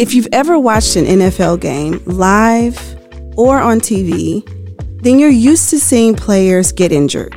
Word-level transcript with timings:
If 0.00 0.14
you've 0.14 0.28
ever 0.32 0.58
watched 0.58 0.96
an 0.96 1.04
NFL 1.04 1.60
game 1.60 2.00
live 2.06 2.96
or 3.36 3.60
on 3.60 3.80
TV, 3.80 4.42
then 5.02 5.18
you're 5.18 5.28
used 5.28 5.68
to 5.70 5.78
seeing 5.78 6.14
players 6.14 6.72
get 6.72 6.90
injured. 6.90 7.34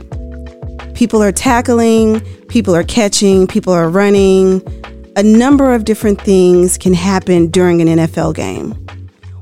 People 0.96 1.22
are 1.22 1.34
tackling, 1.34 2.22
people 2.48 2.74
are 2.74 2.84
catching, 2.84 3.48
people 3.48 3.74
are 3.74 3.90
running. 3.90 4.62
A 5.18 5.24
number 5.24 5.74
of 5.74 5.84
different 5.84 6.22
things 6.22 6.78
can 6.78 6.94
happen 6.94 7.48
during 7.48 7.82
an 7.82 8.00
NFL 8.00 8.36
game. 8.36 8.74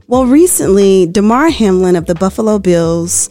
Well, 0.08 0.26
recently, 0.26 1.06
Damar 1.06 1.50
Hamlin 1.50 1.96
of 1.96 2.08
the 2.08 2.16
Buffalo 2.16 2.58
Bills 2.58 3.30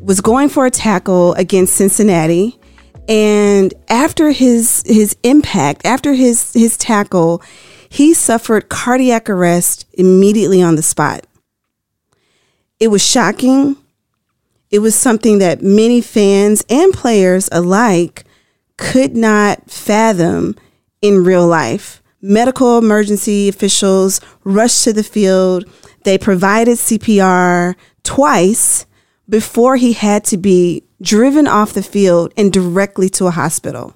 was 0.00 0.20
going 0.20 0.48
for 0.48 0.66
a 0.66 0.70
tackle 0.70 1.34
against 1.34 1.74
Cincinnati. 1.74 2.58
And 3.08 3.72
after 3.88 4.30
his 4.30 4.82
his 4.86 5.16
impact, 5.22 5.86
after 5.86 6.12
his 6.12 6.52
his 6.52 6.76
tackle, 6.76 7.42
he 7.88 8.12
suffered 8.12 8.68
cardiac 8.68 9.30
arrest 9.30 9.86
immediately 9.94 10.62
on 10.62 10.76
the 10.76 10.82
spot. 10.82 11.26
It 12.78 12.88
was 12.88 13.04
shocking. 13.04 13.76
It 14.70 14.80
was 14.80 14.94
something 14.94 15.38
that 15.38 15.62
many 15.62 16.00
fans 16.02 16.64
and 16.68 16.92
players 16.92 17.48
alike 17.50 18.24
could 18.76 19.16
not 19.16 19.70
fathom 19.70 20.54
in 21.00 21.24
real 21.24 21.46
life. 21.46 22.02
Medical 22.20 22.78
emergency 22.78 23.48
officials 23.48 24.20
rushed 24.44 24.84
to 24.84 24.92
the 24.92 25.02
field. 25.02 25.64
They 26.04 26.18
provided 26.18 26.76
CPR 26.76 27.74
twice 28.02 28.86
before 29.28 29.76
he 29.76 29.92
had 29.92 30.24
to 30.24 30.36
be 30.36 30.84
driven 31.00 31.46
off 31.46 31.72
the 31.72 31.82
field 31.82 32.32
and 32.36 32.52
directly 32.52 33.08
to 33.10 33.26
a 33.26 33.32
hospital. 33.32 33.94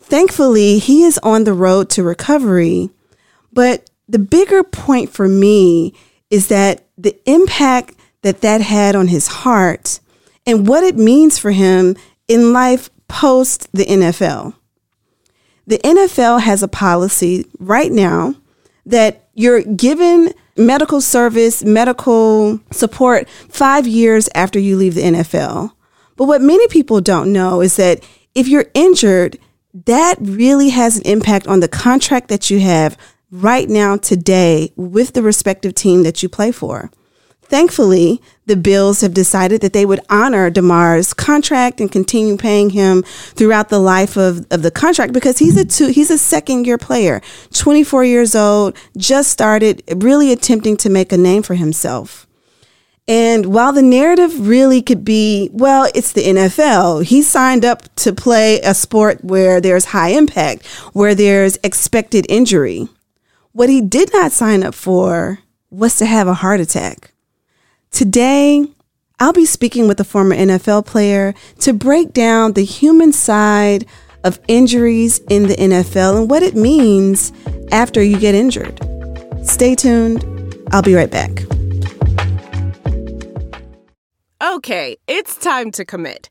Thankfully, 0.00 0.78
he 0.78 1.04
is 1.04 1.18
on 1.18 1.44
the 1.44 1.52
road 1.52 1.90
to 1.90 2.02
recovery, 2.02 2.90
but 3.52 3.90
the 4.08 4.18
bigger 4.18 4.64
point 4.64 5.10
for 5.10 5.28
me 5.28 5.92
is 6.30 6.48
that 6.48 6.86
the 6.96 7.16
impact 7.26 7.94
that 8.22 8.40
that 8.40 8.60
had 8.60 8.96
on 8.96 9.08
his 9.08 9.28
heart 9.28 10.00
and 10.46 10.66
what 10.66 10.82
it 10.82 10.96
means 10.96 11.38
for 11.38 11.50
him 11.50 11.94
in 12.26 12.52
life 12.52 12.90
post 13.06 13.68
the 13.72 13.84
NFL. 13.84 14.54
The 15.66 15.78
NFL 15.78 16.40
has 16.40 16.62
a 16.62 16.68
policy 16.68 17.44
right 17.58 17.92
now 17.92 18.34
that 18.86 19.28
you're 19.34 19.62
given 19.62 20.32
medical 20.58 21.00
service, 21.00 21.64
medical 21.64 22.60
support 22.70 23.28
five 23.48 23.86
years 23.86 24.28
after 24.34 24.58
you 24.58 24.76
leave 24.76 24.94
the 24.94 25.02
NFL. 25.02 25.72
But 26.16 26.24
what 26.24 26.42
many 26.42 26.66
people 26.68 27.00
don't 27.00 27.32
know 27.32 27.60
is 27.60 27.76
that 27.76 28.02
if 28.34 28.48
you're 28.48 28.70
injured, 28.74 29.38
that 29.86 30.16
really 30.20 30.70
has 30.70 30.96
an 30.96 31.02
impact 31.06 31.46
on 31.46 31.60
the 31.60 31.68
contract 31.68 32.28
that 32.28 32.50
you 32.50 32.60
have 32.60 32.98
right 33.30 33.68
now, 33.68 33.96
today, 33.96 34.72
with 34.76 35.12
the 35.12 35.22
respective 35.22 35.74
team 35.74 36.02
that 36.02 36.22
you 36.22 36.28
play 36.28 36.50
for. 36.50 36.90
Thankfully, 37.48 38.20
the 38.44 38.56
Bills 38.56 39.00
have 39.00 39.14
decided 39.14 39.62
that 39.62 39.72
they 39.72 39.86
would 39.86 40.00
honor 40.10 40.50
Damar's 40.50 41.14
contract 41.14 41.80
and 41.80 41.90
continue 41.90 42.36
paying 42.36 42.70
him 42.70 43.02
throughout 43.34 43.70
the 43.70 43.78
life 43.78 44.16
of, 44.16 44.46
of 44.50 44.62
the 44.62 44.70
contract 44.70 45.12
because 45.14 45.38
he's 45.38 45.56
a 45.56 45.64
two, 45.64 45.88
he's 45.88 46.10
a 46.10 46.18
second 46.18 46.66
year 46.66 46.78
player, 46.78 47.22
24 47.54 48.04
years 48.04 48.34
old, 48.34 48.76
just 48.96 49.30
started 49.30 49.82
really 50.02 50.30
attempting 50.30 50.76
to 50.78 50.90
make 50.90 51.10
a 51.10 51.16
name 51.16 51.42
for 51.42 51.54
himself. 51.54 52.26
And 53.06 53.46
while 53.46 53.72
the 53.72 53.80
narrative 53.80 54.46
really 54.46 54.82
could 54.82 55.02
be, 55.02 55.48
well, 55.54 55.90
it's 55.94 56.12
the 56.12 56.24
NFL, 56.24 57.04
he 57.04 57.22
signed 57.22 57.64
up 57.64 57.82
to 57.96 58.12
play 58.12 58.60
a 58.60 58.74
sport 58.74 59.24
where 59.24 59.62
there's 59.62 59.86
high 59.86 60.10
impact, 60.10 60.66
where 60.92 61.14
there's 61.14 61.58
expected 61.64 62.26
injury. 62.28 62.88
What 63.52 63.70
he 63.70 63.80
did 63.80 64.12
not 64.12 64.32
sign 64.32 64.62
up 64.62 64.74
for 64.74 65.38
was 65.70 65.96
to 65.96 66.06
have 66.06 66.28
a 66.28 66.34
heart 66.34 66.60
attack. 66.60 67.12
Today, 67.90 68.64
I'll 69.18 69.32
be 69.32 69.46
speaking 69.46 69.88
with 69.88 69.98
a 69.98 70.04
former 70.04 70.34
NFL 70.34 70.86
player 70.86 71.34
to 71.60 71.72
break 71.72 72.12
down 72.12 72.52
the 72.52 72.64
human 72.64 73.12
side 73.12 73.86
of 74.24 74.38
injuries 74.46 75.20
in 75.30 75.48
the 75.48 75.56
NFL 75.56 76.18
and 76.18 76.30
what 76.30 76.42
it 76.42 76.54
means 76.54 77.32
after 77.72 78.02
you 78.02 78.18
get 78.18 78.34
injured. 78.34 78.78
Stay 79.42 79.74
tuned. 79.74 80.24
I'll 80.70 80.82
be 80.82 80.94
right 80.94 81.10
back. 81.10 81.30
Okay, 84.42 84.96
it's 85.06 85.36
time 85.36 85.70
to 85.72 85.84
commit. 85.84 86.30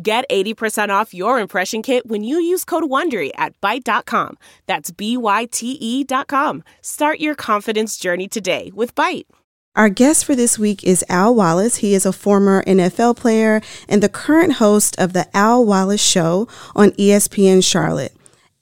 Get 0.00 0.30
80% 0.30 0.90
off 0.90 1.12
your 1.12 1.40
impression 1.40 1.82
kit 1.82 2.06
when 2.06 2.22
you 2.22 2.38
use 2.38 2.64
code 2.64 2.84
WONDERY 2.84 3.32
at 3.36 3.60
Byte.com. 3.60 4.38
That's 4.66 4.92
B-Y-T-E 4.92 6.04
dot 6.04 6.28
com. 6.28 6.62
Start 6.82 7.18
your 7.18 7.34
confidence 7.34 7.96
journey 7.96 8.28
today 8.28 8.70
with 8.76 8.94
Byte. 8.94 9.24
Our 9.74 9.88
guest 9.88 10.24
for 10.24 10.36
this 10.36 10.56
week 10.56 10.84
is 10.84 11.04
Al 11.08 11.34
Wallace. 11.34 11.76
He 11.76 11.94
is 11.94 12.06
a 12.06 12.12
former 12.12 12.62
NFL 12.62 13.16
player 13.16 13.60
and 13.88 14.00
the 14.00 14.08
current 14.08 14.54
host 14.54 14.96
of 15.00 15.14
the 15.14 15.26
Al 15.36 15.64
Wallace 15.64 16.00
Show 16.00 16.46
on 16.76 16.90
ESPN 16.92 17.64
Charlotte. 17.64 18.14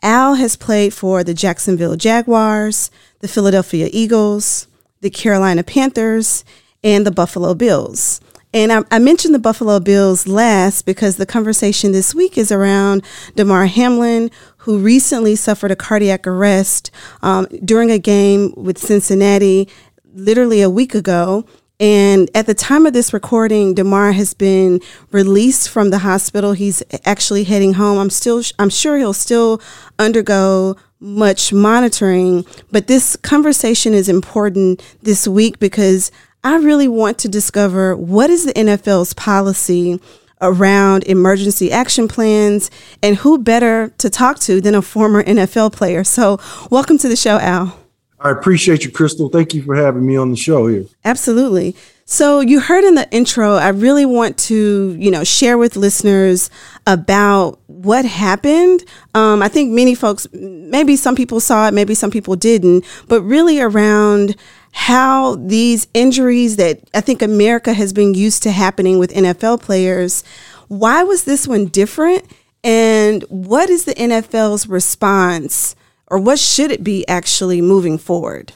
Al 0.03 0.37
has 0.37 0.57
played 0.57 0.95
for 0.95 1.23
the 1.23 1.35
Jacksonville 1.35 1.97
Jaguars, 1.97 2.91
the 3.21 3.29
Philadelphia 3.29 3.91
Eagles, 3.93 4.69
the 5.03 5.11
Carolina 5.11 5.63
Panthers, 5.63 6.47
and 6.83 7.07
the 7.07 7.11
Buffalo 7.11 7.53
Bills. 7.53 8.23
And 8.57 8.73
I, 8.73 8.85
I, 8.91 8.99
mentioned 9.01 9.35
the 9.35 9.39
Buffalo 9.39 9.79
Bills 9.81 10.27
last 10.27 10.87
because 10.87 11.17
the 11.17 11.27
conversation 11.27 11.93
this 11.93 12.15
week 12.15 12.39
is 12.39 12.51
around 12.51 13.05
Damar 13.35 13.67
Hamlin, 13.67 14.31
who 14.57 14.79
recently 14.79 15.37
suffered 15.37 15.71
a 15.71 15.77
cardiac 15.77 16.27
arrest 16.27 16.91
um, 17.21 17.47
during 17.63 17.91
a 17.91 17.99
game 17.99 18.55
with 18.57 18.79
Cincinnati 18.79 19.69
literally 20.15 20.63
a 20.63 20.71
week 20.71 20.95
ago. 20.95 21.45
And 21.79 22.31
at 22.35 22.47
the 22.47 22.55
time 22.55 22.87
of 22.87 22.95
this 22.95 23.13
recording, 23.13 23.75
Damar 23.75 24.13
has 24.13 24.33
been 24.33 24.81
released 25.13 25.69
from 25.69 25.91
the 25.91 25.99
hospital. 25.99 26.53
He's 26.53 26.83
actually 27.05 27.45
heading 27.45 27.75
home. 27.75 27.99
I'm 27.99 28.09
still, 28.09 28.43
I'm 28.59 28.71
sure 28.71 28.97
he'll 28.97 29.13
still 29.13 29.61
undergo 29.99 30.77
much 30.99 31.53
monitoring, 31.53 32.47
but 32.73 32.87
this 32.87 33.17
conversation 33.17 33.93
is 33.93 34.09
important 34.09 34.83
this 35.03 35.29
week 35.29 35.59
because 35.59 36.11
I 36.47 36.59
really 36.59 36.87
want 36.87 37.19
to 37.19 37.29
discover 37.29 37.97
what 37.97 38.31
is 38.31 38.45
the 38.45 38.53
NFL's 38.53 39.15
policy 39.15 40.01
around 40.41 41.03
emergency 41.03 41.73
action 41.73 42.07
plans 42.07 42.71
and 43.03 43.17
who 43.17 43.39
better 43.39 43.89
to 43.99 44.09
talk 44.09 44.39
to 44.43 44.61
than 44.61 44.77
a 44.77 44.81
former 44.81 45.25
NFL 45.25 45.73
player. 45.73 46.05
So, 46.05 46.39
welcome 46.71 46.99
to 46.99 47.09
the 47.09 47.17
show, 47.17 47.41
Al. 47.41 47.77
I 48.21 48.31
appreciate 48.31 48.85
you, 48.85 48.93
Kristal. 48.93 49.31
Thank 49.33 49.55
you 49.55 49.63
for 49.63 49.75
having 49.75 50.07
me 50.07 50.17
on 50.17 50.31
the 50.31 50.37
show 50.37 50.69
here. 50.69 50.85
Absolutely. 51.05 51.75
So 52.05 52.39
you 52.39 52.61
heard 52.61 52.85
in 52.85 52.95
the 52.95 53.11
intro, 53.11 53.55
I 53.55 53.71
really 53.71 54.07
want 54.07 54.39
to, 54.39 54.97
you 54.97 55.11
know, 55.11 55.25
share 55.25 55.59
with 55.59 55.75
listeners 55.75 56.49
about 56.87 57.59
what 57.67 58.05
happened. 58.05 58.85
Um, 59.15 59.43
I 59.43 59.49
think 59.49 59.73
many 59.73 59.97
folks, 59.97 60.29
maybe 60.33 60.95
some 60.95 61.17
people 61.17 61.41
saw 61.41 61.67
it, 61.67 61.75
maybe 61.75 61.97
some 61.97 62.13
people 62.13 62.37
didn't, 62.37 62.85
but 63.09 63.23
really 63.23 63.61
around 63.61 64.37
how 64.77 65.37
these 65.37 65.89
injuries 65.95 66.57
that 66.57 66.79
I 66.93 67.01
think 67.01 67.23
America 67.23 67.73
has 67.73 67.95
been 67.95 68.13
used 68.13 68.43
to 68.43 68.51
happening 68.51 68.99
with 68.99 69.11
NFL 69.11 69.63
players, 69.63 70.23
why 70.69 71.03
was 71.03 71.25
this 71.25 71.49
one 71.49 71.65
different? 71.65 72.27
And 72.63 73.23
what 73.31 73.71
is 73.71 73.87
the 73.87 73.95
NFL's 73.95 74.69
response, 74.69 75.75
or 76.09 76.19
what 76.19 76.39
should 76.39 76.71
it 76.71 76.85
be 76.85 77.09
actually 77.09 77.63
moving 77.63 77.97
forward? 77.97 78.53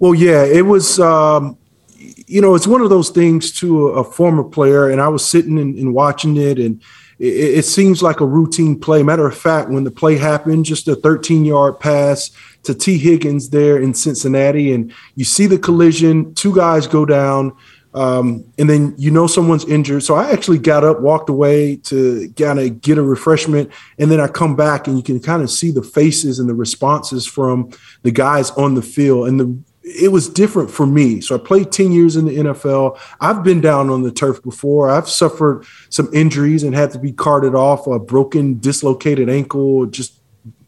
Well, 0.00 0.16
yeah, 0.16 0.44
it 0.44 0.66
was, 0.66 0.98
um, 0.98 1.56
you 1.96 2.40
know, 2.40 2.56
it's 2.56 2.66
one 2.66 2.80
of 2.80 2.90
those 2.90 3.10
things 3.10 3.52
to 3.60 3.90
a, 3.90 4.00
a 4.00 4.04
former 4.04 4.42
player, 4.42 4.90
and 4.90 5.00
I 5.00 5.06
was 5.06 5.24
sitting 5.24 5.60
and, 5.60 5.78
and 5.78 5.94
watching 5.94 6.36
it, 6.38 6.58
and 6.58 6.82
it, 7.20 7.58
it 7.58 7.64
seems 7.64 8.02
like 8.02 8.20
a 8.20 8.26
routine 8.26 8.80
play. 8.80 9.02
Matter 9.02 9.26
of 9.26 9.36
fact, 9.36 9.70
when 9.70 9.84
the 9.84 9.90
play 9.90 10.16
happened, 10.16 10.64
just 10.64 10.88
a 10.88 10.96
13 10.96 11.44
yard 11.44 11.78
pass 11.78 12.30
to 12.64 12.74
Tee 12.74 12.98
Higgins 12.98 13.50
there 13.50 13.78
in 13.78 13.94
Cincinnati, 13.94 14.72
and 14.72 14.92
you 15.14 15.24
see 15.24 15.46
the 15.46 15.58
collision. 15.58 16.34
Two 16.34 16.54
guys 16.54 16.86
go 16.86 17.04
down. 17.04 17.56
Um, 17.92 18.44
and 18.56 18.70
then 18.70 18.94
you 18.96 19.10
know 19.10 19.26
someone's 19.26 19.64
injured. 19.64 20.04
So 20.04 20.14
I 20.14 20.30
actually 20.30 20.58
got 20.58 20.84
up, 20.84 21.00
walked 21.00 21.28
away 21.28 21.74
to 21.86 22.32
kind 22.38 22.60
of 22.60 22.80
get 22.80 22.98
a 22.98 23.02
refreshment, 23.02 23.72
and 23.98 24.10
then 24.10 24.20
I 24.20 24.28
come 24.28 24.54
back 24.54 24.86
and 24.86 24.96
you 24.96 25.02
can 25.02 25.18
kind 25.18 25.42
of 25.42 25.50
see 25.50 25.72
the 25.72 25.82
faces 25.82 26.38
and 26.38 26.48
the 26.48 26.54
responses 26.54 27.26
from 27.26 27.70
the 28.02 28.12
guys 28.12 28.52
on 28.52 28.76
the 28.76 28.82
field. 28.82 29.26
And 29.26 29.40
the 29.40 29.58
it 29.82 30.12
was 30.12 30.28
different 30.28 30.70
for 30.70 30.86
me. 30.86 31.20
So 31.20 31.34
I 31.34 31.38
played 31.38 31.72
10 31.72 31.92
years 31.92 32.16
in 32.16 32.26
the 32.26 32.36
NFL. 32.36 32.98
I've 33.20 33.42
been 33.42 33.60
down 33.60 33.88
on 33.88 34.02
the 34.02 34.12
turf 34.12 34.42
before. 34.42 34.90
I've 34.90 35.08
suffered 35.08 35.64
some 35.88 36.08
injuries 36.12 36.62
and 36.62 36.74
had 36.74 36.90
to 36.92 36.98
be 36.98 37.12
carted 37.12 37.54
off, 37.54 37.86
a 37.86 37.98
broken, 37.98 38.58
dislocated 38.58 39.30
ankle, 39.30 39.86
just 39.86 40.20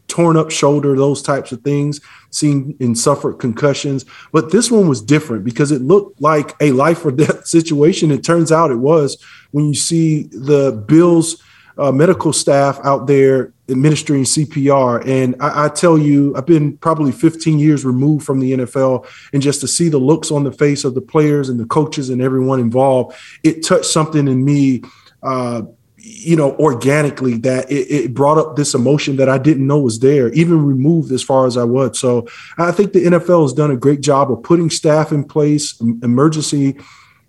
torn 0.07 0.37
up 0.37 0.51
shoulder, 0.51 0.95
those 0.95 1.21
types 1.21 1.51
of 1.51 1.61
things, 1.61 1.99
seen 2.29 2.75
and 2.79 2.97
suffered 2.97 3.33
concussions. 3.33 4.05
But 4.31 4.51
this 4.51 4.69
one 4.69 4.87
was 4.87 5.01
different 5.01 5.43
because 5.43 5.71
it 5.71 5.81
looked 5.81 6.21
like 6.21 6.55
a 6.59 6.71
life 6.71 7.05
or 7.05 7.11
death 7.11 7.47
situation. 7.47 8.11
It 8.11 8.23
turns 8.23 8.51
out 8.51 8.71
it 8.71 8.75
was 8.75 9.17
when 9.51 9.65
you 9.67 9.75
see 9.75 10.23
the 10.23 10.71
Bills 10.87 11.41
uh, 11.77 11.91
medical 11.91 12.33
staff 12.33 12.79
out 12.83 13.07
there 13.07 13.52
administering 13.69 14.23
CPR. 14.23 15.05
And 15.07 15.35
I, 15.39 15.65
I, 15.65 15.69
tell 15.69 15.97
you, 15.97 16.35
I've 16.35 16.45
been 16.45 16.77
probably 16.77 17.11
15 17.11 17.59
years 17.59 17.85
removed 17.85 18.25
from 18.25 18.39
the 18.39 18.53
NFL, 18.53 19.07
and 19.31 19.41
just 19.41 19.61
to 19.61 19.67
see 19.67 19.89
the 19.89 19.97
looks 19.97 20.31
on 20.31 20.43
the 20.43 20.51
face 20.51 20.83
of 20.83 20.95
the 20.95 21.01
players 21.01 21.49
and 21.49 21.59
the 21.59 21.65
coaches 21.65 22.09
and 22.09 22.21
everyone 22.21 22.59
involved, 22.59 23.15
it 23.43 23.63
touched 23.63 23.85
something 23.85 24.27
in 24.27 24.43
me. 24.43 24.81
Uh, 25.21 25.63
you 26.05 26.35
know, 26.35 26.53
organically, 26.57 27.37
that 27.37 27.71
it, 27.71 27.89
it, 27.89 28.13
brought 28.13 28.37
up 28.37 28.57
this 28.57 28.73
emotion 28.73 29.15
that 29.15 29.29
I 29.29 29.37
didn't 29.37 29.65
know 29.65 29.79
was 29.79 29.99
there, 29.99 30.33
even 30.33 30.65
removed 30.65 31.13
as 31.13 31.23
far 31.23 31.47
as 31.47 31.55
I 31.55 31.63
was. 31.63 31.97
So 31.97 32.27
I 32.57 32.73
think 32.73 32.91
the 32.91 33.05
NFL 33.05 33.43
has 33.43 33.53
done 33.53 33.71
a 33.71 33.77
great 33.77 34.01
job 34.01 34.29
of 34.29 34.43
putting 34.43 34.69
staff 34.69 35.13
in 35.13 35.23
place, 35.23 35.79
emergency 35.79 36.77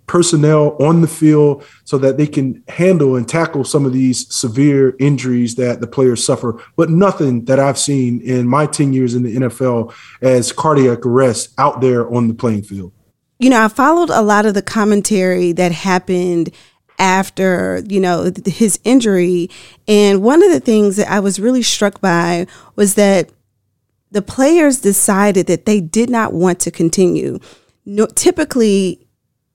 personnel 0.06 0.76
on 0.80 1.00
the 1.00 1.08
field 1.08 1.64
so 1.84 1.98
that 1.98 2.16
they 2.16 2.26
can 2.26 2.62
handle 2.68 3.16
and 3.16 3.28
tackle 3.28 3.64
some 3.64 3.86
of 3.86 3.92
these 3.92 4.32
severe 4.32 4.94
injuries 4.98 5.54
that 5.54 5.80
the 5.80 5.86
players 5.86 6.24
suffer. 6.24 6.62
But 6.76 6.90
nothing 6.90 7.46
that 7.46 7.58
I've 7.58 7.78
seen 7.78 8.20
in 8.20 8.46
my 8.46 8.66
10 8.66 8.92
years 8.92 9.14
in 9.14 9.22
the 9.22 9.36
NFL 9.36 9.94
as 10.20 10.52
cardiac 10.52 11.06
arrest 11.06 11.54
out 11.58 11.80
there 11.80 12.12
on 12.12 12.28
the 12.28 12.34
playing 12.34 12.62
field. 12.62 12.92
You 13.38 13.50
know, 13.50 13.64
I 13.64 13.68
followed 13.68 14.10
a 14.10 14.22
lot 14.22 14.46
of 14.46 14.54
the 14.54 14.62
commentary 14.62 15.52
that 15.52 15.72
happened 15.72 16.54
after 17.00 17.82
you 17.88 17.98
know 17.98 18.30
his 18.46 18.78
injury 18.84 19.50
and 19.88 20.22
one 20.22 20.44
of 20.44 20.52
the 20.52 20.60
things 20.60 20.94
that 20.94 21.10
i 21.10 21.18
was 21.18 21.40
really 21.40 21.60
struck 21.60 22.00
by 22.00 22.46
was 22.76 22.94
that 22.94 23.30
the 24.12 24.22
players 24.22 24.80
decided 24.80 25.48
that 25.48 25.66
they 25.66 25.80
did 25.80 26.08
not 26.08 26.32
want 26.32 26.60
to 26.60 26.70
continue 26.70 27.40
no, 27.86 28.06
typically 28.06 29.03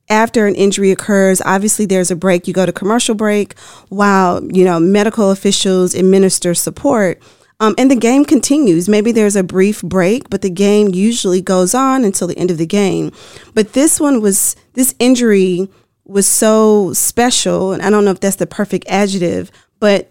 after 0.09 0.47
an 0.47 0.55
injury 0.55 0.91
occurs 0.91 1.41
obviously 1.45 1.85
there's 1.85 2.11
a 2.11 2.15
break 2.15 2.47
you 2.47 2.53
go 2.53 2.65
to 2.65 2.73
commercial 2.73 3.15
break 3.15 3.57
while 3.89 4.43
you 4.51 4.63
know 4.63 4.79
medical 4.79 5.31
officials 5.31 5.93
administer 5.93 6.53
support 6.53 7.21
um, 7.61 7.75
and 7.77 7.91
the 7.91 7.95
game 7.95 8.23
continues. 8.23 8.87
Maybe 8.87 9.11
there's 9.11 9.35
a 9.35 9.43
brief 9.43 9.81
break, 9.81 10.29
but 10.29 10.41
the 10.41 10.49
game 10.49 10.89
usually 10.93 11.41
goes 11.41 11.73
on 11.73 12.05
until 12.05 12.27
the 12.27 12.37
end 12.37 12.51
of 12.51 12.57
the 12.57 12.65
game. 12.65 13.11
But 13.53 13.73
this 13.73 13.99
one 13.99 14.21
was, 14.21 14.55
this 14.73 14.95
injury 14.97 15.67
was 16.05 16.25
so 16.25 16.93
special, 16.93 17.73
and 17.73 17.81
I 17.81 17.89
don't 17.89 18.05
know 18.05 18.11
if 18.11 18.21
that's 18.21 18.37
the 18.37 18.47
perfect 18.47 18.87
adjective, 18.87 19.51
but 19.79 20.08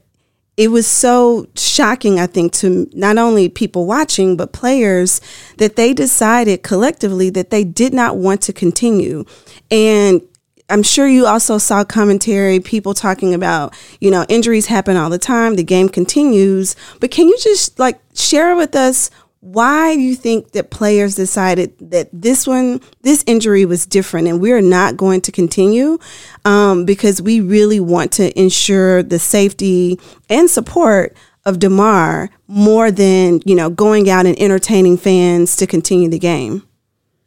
it 0.58 0.72
was 0.72 0.88
so 0.88 1.46
shocking, 1.54 2.18
I 2.18 2.26
think, 2.26 2.52
to 2.54 2.90
not 2.92 3.16
only 3.16 3.48
people 3.48 3.86
watching, 3.86 4.36
but 4.36 4.52
players 4.52 5.20
that 5.58 5.76
they 5.76 5.94
decided 5.94 6.64
collectively 6.64 7.30
that 7.30 7.50
they 7.50 7.62
did 7.62 7.94
not 7.94 8.16
want 8.16 8.42
to 8.42 8.52
continue. 8.52 9.24
And 9.70 10.20
I'm 10.68 10.82
sure 10.82 11.06
you 11.06 11.26
also 11.26 11.58
saw 11.58 11.84
commentary, 11.84 12.58
people 12.58 12.92
talking 12.92 13.34
about, 13.34 13.72
you 14.00 14.10
know, 14.10 14.26
injuries 14.28 14.66
happen 14.66 14.96
all 14.96 15.10
the 15.10 15.16
time, 15.16 15.54
the 15.54 15.62
game 15.62 15.88
continues. 15.88 16.74
But 16.98 17.12
can 17.12 17.28
you 17.28 17.38
just 17.38 17.78
like 17.78 18.00
share 18.14 18.56
with 18.56 18.74
us 18.74 19.10
why 19.40 19.94
do 19.94 20.00
you 20.00 20.16
think 20.16 20.52
that 20.52 20.70
players 20.70 21.14
decided 21.14 21.72
that 21.78 22.08
this 22.12 22.46
one, 22.46 22.80
this 23.02 23.22
injury 23.26 23.64
was 23.64 23.86
different 23.86 24.26
and 24.26 24.40
we're 24.40 24.60
not 24.60 24.96
going 24.96 25.20
to 25.22 25.32
continue 25.32 25.98
um, 26.44 26.84
because 26.84 27.22
we 27.22 27.40
really 27.40 27.78
want 27.78 28.12
to 28.12 28.36
ensure 28.38 29.02
the 29.02 29.18
safety 29.18 30.00
and 30.28 30.50
support 30.50 31.16
of 31.44 31.60
Damar 31.60 32.30
more 32.48 32.90
than, 32.90 33.40
you 33.44 33.54
know, 33.54 33.70
going 33.70 34.10
out 34.10 34.26
and 34.26 34.38
entertaining 34.40 34.96
fans 34.96 35.56
to 35.56 35.66
continue 35.66 36.08
the 36.08 36.18
game? 36.18 36.62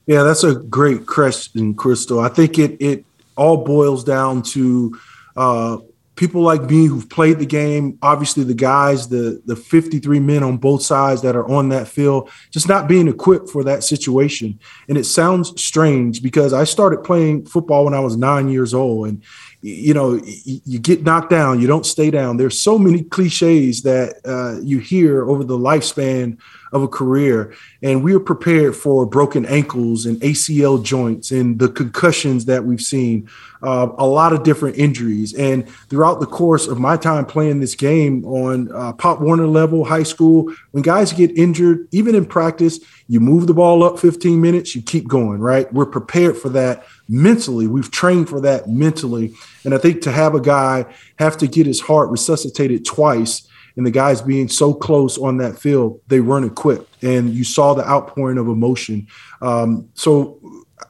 Yeah, 0.06 0.24
that's 0.24 0.44
a 0.44 0.56
great 0.56 1.06
question, 1.06 1.74
Kristal. 1.74 2.24
I 2.24 2.34
think 2.34 2.60
it, 2.60 2.78
it 2.82 3.06
all 3.38 3.64
boils 3.64 4.04
down 4.04 4.44
to 4.44 5.00
uh, 5.38 5.78
people 6.16 6.42
like 6.42 6.64
me 6.64 6.86
who've 6.86 7.10
played 7.10 7.40
the 7.40 7.46
game, 7.46 7.98
obviously 8.02 8.44
the 8.44 8.54
guys, 8.54 9.08
the 9.08 9.42
the 9.46 9.56
53 9.56 10.20
men 10.20 10.44
on 10.44 10.58
both 10.58 10.84
sides 10.84 11.22
that 11.22 11.36
are 11.36 11.50
on 11.50 11.70
that 11.70 11.88
field, 11.88 12.30
just 12.52 12.68
not 12.68 12.88
being 12.88 13.08
equipped 13.08 13.50
for 13.50 13.64
that 13.64 13.84
situation. 13.84 14.60
And 14.88 14.98
it 14.98 15.06
sounds 15.06 15.60
strange 15.62 16.22
because 16.22 16.54
I 16.54 16.66
started 16.66 17.04
playing 17.04 17.46
football 17.46 17.86
when 17.86 17.94
I 17.94 18.00
was 18.00 18.18
nine 18.18 18.50
years 18.50 18.74
old, 18.74 19.08
and 19.08 19.24
you 19.62 19.94
know, 19.94 20.20
you 20.24 20.80
get 20.80 21.04
knocked 21.04 21.30
down, 21.30 21.60
you 21.60 21.68
don't 21.68 21.86
stay 21.86 22.10
down. 22.10 22.38
There's 22.38 22.60
so 22.60 22.80
many 22.80 23.04
cliches 23.04 23.84
that 23.84 24.16
uh, 24.26 24.60
you 24.62 24.80
hear 24.80 25.30
over 25.30 25.44
the 25.44 25.58
lifespan 25.58 26.40
of 26.72 26.84
a 26.84 26.88
career. 26.88 27.54
And 27.84 28.04
we 28.04 28.14
are 28.14 28.20
prepared 28.20 28.76
for 28.76 29.06
broken 29.06 29.46
ankles 29.46 30.06
and 30.06 30.20
ACL 30.22 30.84
joints 30.84 31.32
and 31.32 31.60
the 31.60 31.68
concussions 31.70 32.46
that 32.46 32.64
we've 32.64 32.82
seen, 32.82 33.30
uh, 33.62 33.90
a 33.98 34.06
lot 34.06 34.34
of 34.34 34.44
different 34.44 34.78
injuries. 34.78 35.34
And 35.34 35.70
throughout 35.90 36.20
the 36.20 36.26
course 36.26 36.68
of 36.68 36.80
my 36.80 36.98
time 36.98 37.26
playing 37.26 37.60
this 37.60 37.76
game 37.76 38.26
on 38.26 38.72
uh, 38.72 38.94
Pop 38.94 39.20
Warner 39.20 39.48
level, 39.48 39.84
high 39.84 40.04
school, 40.04 40.54
when 40.72 40.82
guys 40.82 41.12
get 41.12 41.38
injured, 41.38 41.88
even 41.92 42.16
in 42.16 42.26
practice, 42.26 42.80
you 43.08 43.20
move 43.20 43.48
the 43.48 43.54
ball 43.54 43.84
up 43.84 44.00
15 44.00 44.40
minutes, 44.40 44.76
you 44.76 44.82
keep 44.82 45.08
going, 45.08 45.40
right? 45.40 45.72
We're 45.74 45.86
prepared 45.86 46.38
for 46.38 46.50
that 46.50 46.86
mentally. 47.12 47.68
We've 47.68 47.92
trained 47.92 48.30
for 48.30 48.40
that 48.42 48.70
mentally. 48.70 49.36
And 49.66 49.76
I 49.76 49.78
think 49.78 50.02
to 50.04 50.12
have 50.12 50.34
a 50.34 50.42
guy 50.42 50.86
have 51.20 51.38
to 51.38 51.48
get 51.48 51.68
his 51.68 51.82
heart 51.82 52.10
resuscitated 52.10 52.86
twice 52.86 53.48
and 53.76 53.86
the 53.86 53.92
guys 53.92 54.22
being 54.22 54.48
so 54.48 54.74
close 54.74 55.18
on 55.18 55.38
that 55.38 55.60
field, 55.60 56.02
they 56.08 56.22
weren't 56.22 56.46
equipped. 56.46 57.04
And 57.04 57.30
you 57.30 57.44
saw 57.44 57.74
the 57.74 57.88
outpouring 57.88 58.38
of 58.38 58.48
emotion. 58.48 59.08
Um, 59.42 59.90
so 59.94 60.40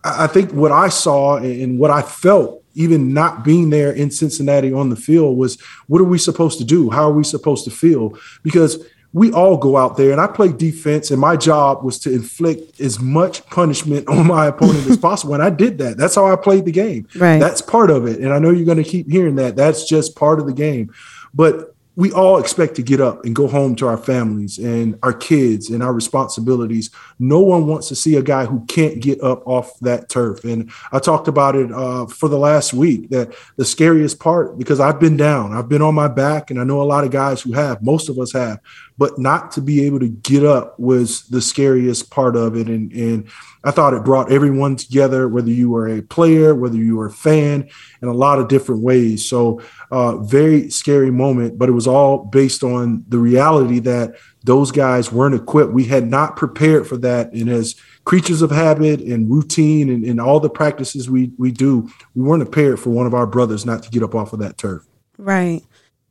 I 0.04 0.28
think 0.28 0.52
what 0.52 0.72
I 0.72 0.90
saw 0.90 1.38
and 1.38 1.80
what 1.80 1.92
I 1.92 2.02
felt, 2.02 2.64
even 2.74 3.14
not 3.14 3.44
being 3.44 3.70
there 3.70 3.92
in 3.92 4.10
Cincinnati 4.12 4.72
on 4.72 4.90
the 4.90 4.96
field, 4.96 5.38
was 5.38 5.60
what 5.88 6.02
are 6.02 6.06
we 6.06 6.18
supposed 6.18 6.58
to 6.60 6.64
do? 6.64 6.90
How 6.90 7.10
are 7.10 7.14
we 7.14 7.24
supposed 7.24 7.66
to 7.66 7.72
feel? 7.72 8.18
Because 8.44 8.84
we 9.14 9.32
all 9.34 9.58
go 9.58 9.76
out 9.76 9.98
there 9.98 10.12
and 10.12 10.22
I 10.22 10.28
play 10.28 10.54
defense 10.54 11.12
and 11.12 11.20
my 11.20 11.36
job 11.36 11.84
was 11.84 12.00
to 12.00 12.14
inflict 12.14 12.80
as 12.80 13.00
much 13.00 13.46
punishment 13.48 14.08
on 14.08 14.26
my 14.26 14.48
opponent 14.48 14.88
as 14.88 14.98
possible. 15.10 15.34
And 15.34 15.44
I 15.44 15.50
did 15.50 15.78
that. 15.80 15.98
That's 15.98 16.16
how 16.16 16.32
I 16.32 16.38
played 16.38 16.66
the 16.66 16.72
game. 16.72 17.08
Right. 17.16 17.40
That's 17.40 17.62
part 17.62 17.92
of 17.92 18.08
it. 18.08 18.20
And 18.20 18.32
I 18.32 18.40
know 18.40 18.52
you're 18.52 18.66
going 18.66 18.82
to 18.82 18.90
keep 18.90 19.10
hearing 19.10 19.36
that. 19.36 19.58
That's 19.58 19.88
just 19.88 20.16
part 20.16 20.40
of 20.40 20.46
the 20.46 20.54
game. 20.54 20.94
But 21.34 21.76
we 21.96 22.12
all 22.14 22.38
expect 22.38 22.76
to 22.76 22.82
get 22.82 23.02
up 23.02 23.26
and 23.26 23.36
go 23.36 23.48
home 23.48 23.76
to 23.76 23.86
our 23.86 23.98
families 23.98 24.58
and 24.58 24.98
our 25.04 25.12
kids 25.12 25.70
and 25.70 25.84
our 25.84 25.92
responsibilities. 25.92 26.90
No 27.20 27.42
one 27.42 27.68
wants 27.68 27.90
to 27.90 27.96
see 27.96 28.16
a 28.16 28.22
guy 28.22 28.46
who 28.46 28.66
can't 28.68 29.02
get 29.02 29.22
up 29.22 29.46
off 29.46 29.78
that 29.80 30.08
turf. 30.08 30.46
And 30.46 30.72
I 30.94 31.00
talked 31.00 31.28
about 31.28 31.56
it 31.56 31.70
uh, 31.72 32.06
for 32.06 32.30
the 32.30 32.38
last 32.38 32.74
week 32.74 33.10
that 33.10 33.36
the 33.58 33.66
scariest 33.66 34.20
part, 34.20 34.58
because 34.58 34.80
I've 34.80 35.02
been 35.02 35.18
down, 35.18 35.52
I've 35.52 35.68
been 35.68 35.82
on 35.82 35.94
my 35.94 36.08
back, 36.08 36.50
and 36.50 36.62
I 36.62 36.64
know 36.64 36.82
a 36.82 36.84
lot 36.84 37.04
of 37.04 37.12
guys 37.12 37.42
who 37.42 37.52
have, 37.54 37.84
most 37.84 38.08
of 38.08 38.18
us 38.20 38.32
have, 38.32 38.60
but 38.98 39.20
not 39.20 39.52
to 39.54 39.62
be 39.62 39.86
able 39.86 40.00
to 40.00 40.08
get 40.08 40.46
up 40.46 40.80
was 40.80 41.24
the 41.24 41.42
scariest 41.42 42.10
part 42.10 42.38
of 42.38 42.56
it. 42.56 42.68
And, 42.68 42.92
and 42.94 43.28
I 43.64 43.72
thought 43.72 43.94
it 43.94 44.04
brought 44.04 44.32
everyone 44.32 44.76
together, 44.76 45.28
whether 45.28 45.52
you 45.52 45.70
were 45.70 45.88
a 45.88 46.02
player, 46.02 46.56
whether 46.56 46.78
you 46.78 46.98
were 46.98 47.08
a 47.08 47.12
fan, 47.12 47.70
in 48.02 48.08
a 48.08 48.14
lot 48.14 48.40
of 48.40 48.48
different 48.48 48.82
ways. 48.82 49.28
So, 49.28 49.62
uh, 49.92 50.18
very 50.18 50.70
scary 50.70 51.12
moment, 51.12 51.60
but 51.60 51.70
it 51.70 51.74
was 51.74 51.88
all 51.88 52.26
based 52.26 52.64
on 52.64 53.06
the 53.08 53.20
reality 53.20 53.80
that 53.80 54.16
those 54.44 54.72
guys 54.72 55.12
weren't 55.12 55.36
equipped. 55.36 55.74
We 55.74 55.86
had 55.86 56.10
not 56.10 56.36
prepared 56.36 56.88
for 56.88 56.98
that. 56.98 57.32
And 57.34 57.50
as 57.50 57.76
creatures 58.04 58.42
of 58.42 58.50
habit 58.50 59.00
and 59.02 59.30
routine 59.30 59.90
and, 59.90 60.04
and 60.04 60.20
all 60.20 60.40
the 60.40 60.50
practices 60.50 61.10
we, 61.10 61.32
we 61.38 61.52
do, 61.52 61.90
we 62.16 62.24
weren't 62.24 62.44
prepared 62.44 62.80
for 62.80 62.90
one 62.90 63.06
of 63.06 63.14
our 63.14 63.28
brothers 63.28 63.66
not 63.66 63.84
to 63.84 63.92
get 63.92 64.02
up 64.02 64.16
off 64.16 64.34
of 64.34 64.40
that 64.40 64.58
turf. 64.58 64.88
Right. 65.18 65.62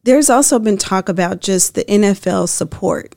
There's 0.04 0.30
also 0.30 0.58
been 0.58 0.78
talk 0.78 1.08
about 1.08 1.40
just 1.40 1.74
the 1.74 1.84
NFL 1.84 2.48
support, 2.48 3.14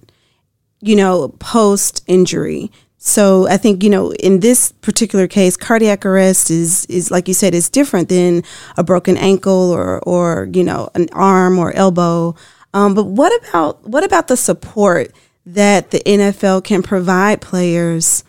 you 0.81 0.95
know, 0.95 1.29
post 1.39 2.03
injury 2.07 2.71
so 3.05 3.49
I 3.49 3.57
think 3.57 3.83
you 3.83 3.89
know 3.89 4.13
in 4.13 4.39
this 4.39 4.71
particular 4.71 5.27
case, 5.27 5.57
cardiac 5.57 6.05
arrest 6.05 6.49
is 6.49 6.85
is 6.85 7.11
like 7.11 7.27
you 7.27 7.33
said 7.33 7.53
is 7.53 7.69
different 7.69 8.07
than 8.07 8.43
a 8.77 8.83
broken 8.83 9.17
ankle 9.17 9.71
or 9.71 9.99
or 10.03 10.47
you 10.53 10.63
know 10.63 10.89
an 10.95 11.09
arm 11.11 11.59
or 11.59 11.73
elbow. 11.73 12.33
Um, 12.73 12.93
but 12.93 13.03
what 13.03 13.33
about 13.43 13.85
what 13.85 14.05
about 14.05 14.29
the 14.29 14.37
support 14.37 15.11
that 15.45 15.91
the 15.91 15.99
NFL 15.99 16.63
can 16.63 16.81
provide 16.81 17.41
players, 17.41 18.23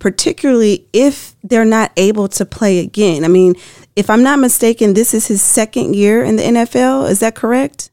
particularly 0.00 0.88
if 0.92 1.36
they're 1.44 1.64
not 1.64 1.92
able 1.96 2.26
to 2.30 2.44
play 2.44 2.80
again? 2.80 3.24
I 3.24 3.28
mean, 3.28 3.54
if 3.94 4.10
I'm 4.10 4.24
not 4.24 4.40
mistaken, 4.40 4.94
this 4.94 5.14
is 5.14 5.28
his 5.28 5.40
second 5.40 5.94
year 5.94 6.24
in 6.24 6.34
the 6.34 6.42
NFL. 6.42 7.08
Is 7.08 7.20
that 7.20 7.36
correct? 7.36 7.90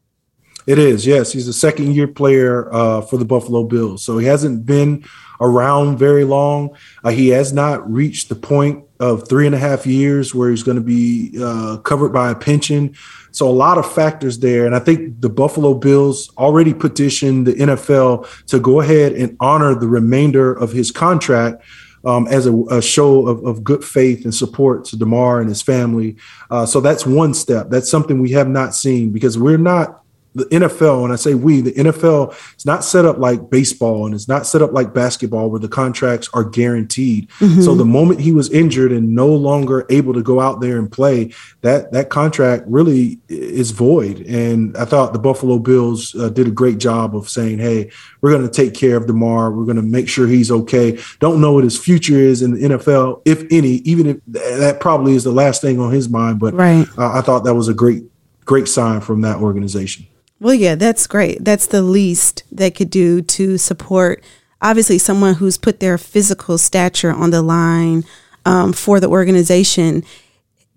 It 0.66 0.78
is, 0.78 1.06
yes. 1.06 1.32
He's 1.32 1.46
a 1.46 1.52
second 1.52 1.94
year 1.94 2.08
player 2.08 2.72
uh, 2.72 3.02
for 3.02 3.18
the 3.18 3.24
Buffalo 3.24 3.64
Bills. 3.64 4.02
So 4.02 4.16
he 4.18 4.26
hasn't 4.26 4.64
been 4.64 5.04
around 5.40 5.98
very 5.98 6.24
long. 6.24 6.76
Uh, 7.02 7.10
he 7.10 7.28
has 7.28 7.52
not 7.52 7.90
reached 7.90 8.28
the 8.28 8.34
point 8.34 8.84
of 8.98 9.28
three 9.28 9.46
and 9.46 9.54
a 9.54 9.58
half 9.58 9.86
years 9.86 10.34
where 10.34 10.50
he's 10.50 10.62
going 10.62 10.78
to 10.78 10.82
be 10.82 11.32
uh, 11.42 11.76
covered 11.78 12.10
by 12.10 12.30
a 12.30 12.34
pension. 12.34 12.94
So 13.32 13.48
a 13.48 13.50
lot 13.50 13.76
of 13.76 13.90
factors 13.92 14.38
there. 14.38 14.64
And 14.64 14.74
I 14.74 14.78
think 14.78 15.20
the 15.20 15.28
Buffalo 15.28 15.74
Bills 15.74 16.30
already 16.38 16.72
petitioned 16.72 17.46
the 17.46 17.54
NFL 17.54 18.46
to 18.46 18.60
go 18.60 18.80
ahead 18.80 19.12
and 19.12 19.36
honor 19.40 19.74
the 19.74 19.88
remainder 19.88 20.52
of 20.54 20.72
his 20.72 20.90
contract. 20.90 21.62
Um, 22.06 22.28
as 22.28 22.44
a, 22.46 22.54
a 22.70 22.82
show 22.82 23.26
of, 23.26 23.42
of, 23.46 23.64
good 23.64 23.82
faith 23.82 24.24
and 24.24 24.34
support 24.34 24.84
to 24.84 24.96
Damar 24.98 25.40
and 25.40 25.48
his 25.48 25.62
family. 25.62 26.16
Uh, 26.50 26.66
so 26.66 26.82
that's 26.82 27.06
one 27.06 27.32
step. 27.32 27.70
That's 27.70 27.90
something 27.90 28.20
we 28.20 28.32
have 28.32 28.46
not 28.46 28.74
seen 28.74 29.10
because 29.10 29.38
we're 29.38 29.56
not 29.56 30.03
the 30.34 30.44
NFL, 30.46 31.02
when 31.02 31.12
I 31.12 31.16
say 31.16 31.34
we, 31.34 31.60
the 31.60 31.72
NFL 31.72 32.34
is 32.56 32.66
not 32.66 32.84
set 32.84 33.04
up 33.04 33.18
like 33.18 33.50
baseball 33.50 34.04
and 34.04 34.14
it's 34.14 34.26
not 34.26 34.46
set 34.46 34.62
up 34.62 34.72
like 34.72 34.92
basketball 34.92 35.48
where 35.48 35.60
the 35.60 35.68
contracts 35.68 36.28
are 36.34 36.42
guaranteed. 36.42 37.28
Mm-hmm. 37.38 37.62
So 37.62 37.74
the 37.76 37.84
moment 37.84 38.20
he 38.20 38.32
was 38.32 38.50
injured 38.50 38.90
and 38.90 39.14
no 39.14 39.28
longer 39.28 39.86
able 39.90 40.12
to 40.12 40.22
go 40.22 40.40
out 40.40 40.60
there 40.60 40.76
and 40.78 40.90
play, 40.90 41.32
that 41.60 41.92
that 41.92 42.10
contract 42.10 42.64
really 42.66 43.20
is 43.28 43.70
void. 43.70 44.20
And 44.20 44.76
I 44.76 44.84
thought 44.84 45.12
the 45.12 45.20
Buffalo 45.20 45.60
Bills 45.60 46.14
uh, 46.16 46.30
did 46.30 46.48
a 46.48 46.50
great 46.52 46.78
job 46.78 47.14
of 47.14 47.28
saying, 47.28 47.58
"Hey, 47.58 47.92
we're 48.20 48.32
going 48.32 48.46
to 48.46 48.52
take 48.52 48.74
care 48.74 48.96
of 48.96 49.06
Damar. 49.06 49.52
We're 49.52 49.64
going 49.64 49.76
to 49.76 49.82
make 49.82 50.08
sure 50.08 50.26
he's 50.26 50.50
okay. 50.50 50.98
Don't 51.20 51.40
know 51.40 51.52
what 51.52 51.64
his 51.64 51.78
future 51.78 52.18
is 52.18 52.42
in 52.42 52.54
the 52.54 52.68
NFL, 52.70 53.22
if 53.24 53.44
any. 53.52 53.76
Even 53.84 54.06
if 54.06 54.16
that 54.26 54.80
probably 54.80 55.14
is 55.14 55.22
the 55.22 55.32
last 55.32 55.62
thing 55.62 55.78
on 55.78 55.92
his 55.92 56.08
mind, 56.08 56.40
but 56.40 56.54
right. 56.54 56.88
uh, 56.98 57.12
I 57.12 57.20
thought 57.20 57.44
that 57.44 57.54
was 57.54 57.68
a 57.68 57.74
great." 57.74 58.02
Great 58.46 58.68
sign 58.68 59.00
from 59.00 59.22
that 59.22 59.38
organization. 59.38 60.06
Well, 60.40 60.54
yeah, 60.54 60.74
that's 60.74 61.06
great. 61.06 61.44
That's 61.44 61.66
the 61.66 61.82
least 61.82 62.44
they 62.50 62.70
could 62.70 62.90
do 62.90 63.22
to 63.22 63.56
support, 63.56 64.22
obviously, 64.60 64.98
someone 64.98 65.34
who's 65.34 65.56
put 65.56 65.80
their 65.80 65.96
physical 65.96 66.58
stature 66.58 67.12
on 67.12 67.30
the 67.30 67.42
line 67.42 68.04
um, 68.44 68.72
for 68.72 69.00
the 69.00 69.08
organization. 69.08 70.04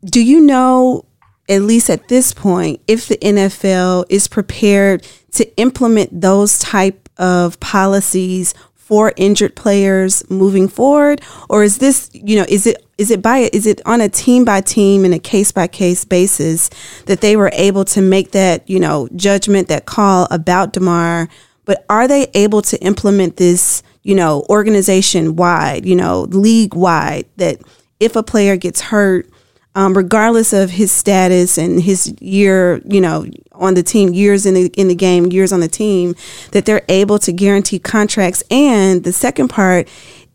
Do 0.06 0.24
you 0.24 0.40
know, 0.40 1.06
at 1.50 1.64
least 1.64 1.90
at 1.90 2.08
this 2.08 2.34
point, 2.34 2.82
if 2.88 3.08
the 3.08 3.18
NFL 3.18 4.06
is 4.10 4.28
prepared 4.28 5.08
to 5.34 5.58
implement 5.58 6.22
those 6.22 6.60
type 6.60 7.10
of 7.18 7.60
policies 7.60 8.54
for 8.76 9.12
injured 9.18 9.56
players 9.56 10.24
moving 10.30 10.68
forward 10.68 11.22
or 11.50 11.62
is 11.62 11.80
this 11.80 12.10
you 12.14 12.38
know 12.38 12.46
is 12.48 12.66
it 12.66 12.87
is 12.98 13.12
it 13.12 13.22
by 13.22 13.50
is 13.54 13.66
it 13.66 13.82
on 13.86 14.02
a 14.02 14.10
team 14.10 14.44
by 14.44 14.62
team 14.62 15.06
and 15.06 15.14
a 15.14 15.20
case 15.20 15.52
by 15.52 15.68
case 15.68 16.04
basis 16.06 16.70
that 17.06 17.22
they 17.22 17.36
were 17.36 17.52
able 17.54 17.86
to 17.86 18.02
make 18.02 18.32
that 18.32 18.68
you 18.70 18.80
know 18.80 19.08
judgment 19.16 19.68
that 19.68 19.86
call 19.86 20.28
about 20.32 20.74
Damar 20.74 21.30
but 21.66 21.86
are 21.90 22.08
they 22.08 22.28
able 22.34 22.62
to 22.64 22.82
implement 22.84 23.38
this 23.38 23.84
you 24.04 24.16
know 24.16 24.46
organization 24.50 25.36
wide 25.36 25.86
you 25.86 25.96
know 25.96 26.22
league 26.24 26.74
wide 26.74 27.26
that 27.38 27.62
if 28.00 28.16
a 28.16 28.24
player 28.24 28.56
gets 28.58 28.82
hurt 28.82 29.30
um, 29.78 29.96
regardless 29.96 30.54
of 30.54 30.72
his 30.72 30.92
status 30.92 31.56
and 31.60 31.80
his 31.80 32.12
year, 32.20 32.82
you 32.84 33.00
know, 33.00 33.28
on 33.52 33.76
the 33.76 33.84
team, 33.84 34.12
years 34.12 34.48
in 34.48 34.56
the 34.56 34.72
in 34.76 34.88
the 34.88 34.96
game, 34.96 35.28
years 35.28 35.54
on 35.54 35.60
the 35.60 35.68
team, 35.68 36.16
that 36.52 36.66
they're 36.66 36.82
able 36.90 37.20
to 37.20 37.32
guarantee 37.32 37.78
contracts. 37.78 38.42
And 38.50 39.04
the 39.04 39.14
second 39.14 39.50
part 39.50 39.88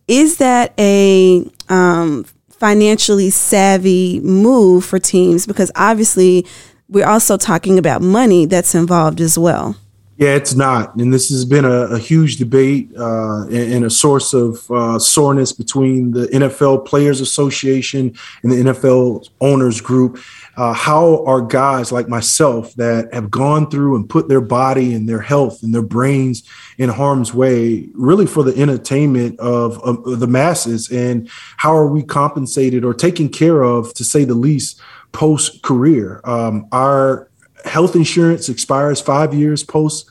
is 0.07 0.37
that 0.37 0.73
a 0.79 1.45
um, 1.69 2.25
financially 2.63 3.29
savvy 3.29 4.21
move 4.21 4.85
for 4.85 5.01
teams 5.01 5.49
because 5.49 5.73
obviously 5.75 6.47
we're 6.89 7.09
also 7.09 7.37
talking 7.37 7.77
about 7.77 8.01
money 8.01 8.47
that's 8.47 8.73
involved 8.73 9.21
as 9.21 9.37
well. 9.37 9.75
Yeah, 10.17 10.37
it's 10.37 10.55
not. 10.55 10.95
And 10.95 11.13
this 11.13 11.29
has 11.31 11.45
been 11.45 11.65
a, 11.65 11.87
a 11.87 11.99
huge 11.99 12.37
debate 12.37 12.93
uh, 12.97 13.49
and, 13.49 13.85
a 13.85 13.91
source 13.91 14.33
of 14.33 14.71
uh, 14.71 15.01
soreness 15.01 15.51
between 15.53 16.13
the 16.13 16.29
NFL 16.29 16.87
Players 16.87 17.21
Association 17.21 18.15
and 18.45 18.53
the 18.53 18.71
NFL 18.71 19.29
Owners 19.41 19.81
Group. 19.81 20.21
Uh, 20.57 20.73
how 20.75 21.25
are 21.25 21.41
guys 21.41 21.91
like 21.91 22.09
myself 22.09 22.75
that 22.75 23.13
have 23.15 23.31
gone 23.31 23.71
through 23.71 23.97
and 23.97 24.09
put 24.09 24.29
their 24.29 24.41
body 24.41 24.93
and 24.93 25.09
their 25.09 25.21
health 25.21 25.63
and 25.63 25.75
their 25.75 25.83
brains 25.83 26.43
in 26.77 26.91
harm's 26.91 27.33
way, 27.33 27.89
really 27.95 28.27
for 28.27 28.43
the 28.43 28.55
entertainment 28.61 29.39
of, 29.41 29.79
of 29.83 30.21
the 30.21 30.27
masses? 30.27 30.91
And 30.91 31.31
how 31.57 31.75
are 31.75 31.87
we 31.87 32.03
compensated 32.03 32.85
or 32.85 32.93
taken 32.93 33.29
care 33.31 33.63
of, 33.63 33.95
to 33.95 34.05
say 34.05 34.25
the 34.25 34.35
least, 34.35 34.81
post 35.13 35.63
career? 35.63 36.21
Um, 36.25 36.67
our 36.71 37.31
health 37.65 37.97
insurance 37.97 38.49
expires 38.49 39.01
five 39.01 39.33
years 39.33 39.63
post 39.65 40.11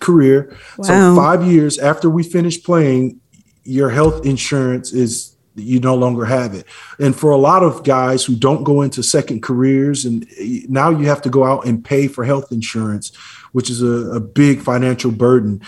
career. 0.00 0.56
Wow. 0.78 0.84
So 0.84 1.16
five 1.16 1.46
years 1.46 1.78
after 1.78 2.10
we 2.10 2.22
finish 2.22 2.62
playing, 2.62 3.20
your 3.64 3.90
health 3.90 4.26
insurance 4.26 4.92
is 4.92 5.31
you 5.54 5.80
no 5.80 5.94
longer 5.94 6.24
have 6.24 6.54
it. 6.54 6.66
And 6.98 7.14
for 7.14 7.30
a 7.30 7.36
lot 7.36 7.62
of 7.62 7.84
guys 7.84 8.24
who 8.24 8.34
don't 8.34 8.64
go 8.64 8.82
into 8.82 9.02
second 9.02 9.42
careers, 9.42 10.04
and 10.04 10.26
now 10.68 10.90
you 10.90 11.06
have 11.06 11.22
to 11.22 11.30
go 11.30 11.44
out 11.44 11.66
and 11.66 11.84
pay 11.84 12.08
for 12.08 12.24
health 12.24 12.52
insurance, 12.52 13.14
which 13.52 13.70
is 13.70 13.82
a, 13.82 14.16
a 14.16 14.20
big 14.20 14.60
financial 14.60 15.10
burden. 15.10 15.60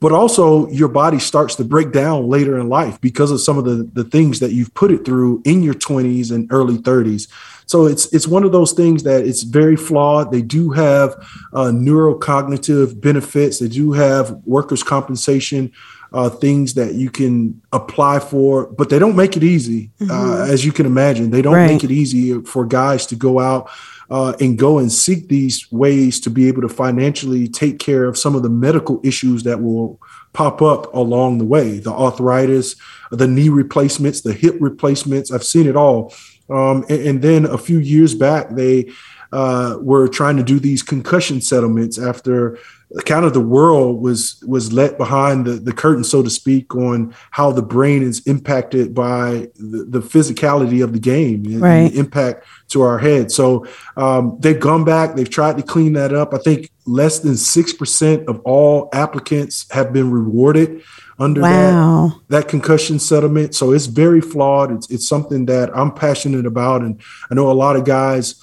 But 0.00 0.10
also, 0.10 0.68
your 0.68 0.88
body 0.88 1.20
starts 1.20 1.54
to 1.56 1.64
break 1.64 1.92
down 1.92 2.28
later 2.28 2.58
in 2.58 2.68
life 2.68 3.00
because 3.00 3.30
of 3.30 3.40
some 3.40 3.56
of 3.56 3.64
the, 3.64 3.88
the 3.92 4.02
things 4.02 4.40
that 4.40 4.50
you've 4.50 4.74
put 4.74 4.90
it 4.90 5.04
through 5.04 5.42
in 5.44 5.62
your 5.62 5.74
20s 5.74 6.32
and 6.32 6.52
early 6.52 6.76
30s. 6.78 7.28
So 7.66 7.86
it's 7.86 8.12
it's 8.12 8.26
one 8.26 8.42
of 8.42 8.50
those 8.50 8.72
things 8.72 9.04
that 9.04 9.24
it's 9.24 9.44
very 9.44 9.76
flawed. 9.76 10.32
They 10.32 10.42
do 10.42 10.70
have 10.70 11.14
uh, 11.52 11.70
neurocognitive 11.70 13.00
benefits. 13.00 13.60
They 13.60 13.68
do 13.68 13.92
have 13.92 14.32
workers' 14.44 14.82
compensation 14.82 15.72
uh, 16.12 16.28
things 16.28 16.74
that 16.74 16.94
you 16.94 17.10
can 17.10 17.60
apply 17.72 18.18
for, 18.18 18.66
but 18.66 18.90
they 18.90 18.98
don't 18.98 19.16
make 19.16 19.36
it 19.36 19.42
easy, 19.42 19.90
uh, 20.00 20.04
mm-hmm. 20.04 20.10
uh, 20.10 20.44
as 20.46 20.64
you 20.64 20.72
can 20.72 20.86
imagine. 20.86 21.30
They 21.30 21.42
don't 21.42 21.54
right. 21.54 21.66
make 21.66 21.84
it 21.84 21.90
easy 21.90 22.40
for 22.42 22.64
guys 22.64 23.06
to 23.06 23.16
go 23.16 23.38
out 23.38 23.70
uh, 24.10 24.34
and 24.40 24.58
go 24.58 24.78
and 24.78 24.92
seek 24.92 25.28
these 25.28 25.70
ways 25.72 26.20
to 26.20 26.30
be 26.30 26.46
able 26.48 26.60
to 26.62 26.68
financially 26.68 27.48
take 27.48 27.78
care 27.78 28.04
of 28.04 28.18
some 28.18 28.34
of 28.34 28.42
the 28.42 28.50
medical 28.50 29.00
issues 29.02 29.42
that 29.44 29.62
will 29.62 29.98
pop 30.34 30.60
up 30.60 30.92
along 30.94 31.38
the 31.38 31.44
way 31.44 31.78
the 31.78 31.92
arthritis, 31.92 32.76
the 33.10 33.26
knee 33.26 33.48
replacements, 33.48 34.20
the 34.20 34.32
hip 34.32 34.56
replacements. 34.60 35.30
I've 35.30 35.44
seen 35.44 35.66
it 35.66 35.76
all. 35.76 36.14
Um, 36.50 36.84
and, 36.90 37.06
and, 37.06 37.22
then 37.22 37.46
a 37.46 37.56
few 37.56 37.78
years 37.78 38.14
back, 38.14 38.50
they 38.50 38.92
uh, 39.32 39.78
were 39.80 40.08
trying 40.08 40.36
to 40.36 40.42
do 40.42 40.58
these 40.60 40.82
concussion 40.82 41.40
settlements 41.40 41.98
after 41.98 42.58
kind 43.06 43.24
of 43.24 43.32
the 43.32 43.40
world 43.40 44.02
was 44.02 44.42
was 44.46 44.72
let 44.72 44.98
behind 44.98 45.46
the, 45.46 45.52
the 45.52 45.72
curtain, 45.72 46.04
so 46.04 46.22
to 46.22 46.28
speak, 46.28 46.74
on 46.74 47.14
how 47.30 47.50
the 47.50 47.62
brain 47.62 48.02
is 48.02 48.26
impacted 48.26 48.94
by 48.94 49.48
the, 49.56 49.86
the 49.88 50.00
physicality 50.00 50.84
of 50.84 50.92
the 50.92 50.98
game 50.98 51.44
and, 51.46 51.60
right. 51.60 51.90
the 51.90 51.98
impact 51.98 52.44
to 52.68 52.82
our 52.82 52.98
head. 52.98 53.32
So 53.32 53.66
um, 53.96 54.36
they've 54.40 54.60
gone 54.60 54.84
back, 54.84 55.14
they've 55.14 55.28
tried 55.28 55.56
to 55.56 55.62
clean 55.62 55.94
that 55.94 56.12
up. 56.12 56.34
I 56.34 56.38
think 56.38 56.70
less 56.86 57.20
than 57.20 57.36
six 57.36 57.72
percent 57.72 58.28
of 58.28 58.40
all 58.40 58.88
applicants 58.92 59.66
have 59.70 59.92
been 59.92 60.10
rewarded 60.10 60.82
under 61.18 61.40
wow. 61.40 62.20
that 62.28 62.42
that 62.42 62.48
concussion 62.48 62.98
settlement. 62.98 63.54
So 63.54 63.72
it's 63.72 63.86
very 63.86 64.20
flawed. 64.20 64.70
It's 64.72 64.90
it's 64.90 65.08
something 65.08 65.46
that 65.46 65.74
I'm 65.76 65.92
passionate 65.92 66.46
about, 66.46 66.82
and 66.82 67.00
I 67.30 67.34
know 67.34 67.50
a 67.50 67.52
lot 67.52 67.76
of 67.76 67.84
guys 67.84 68.34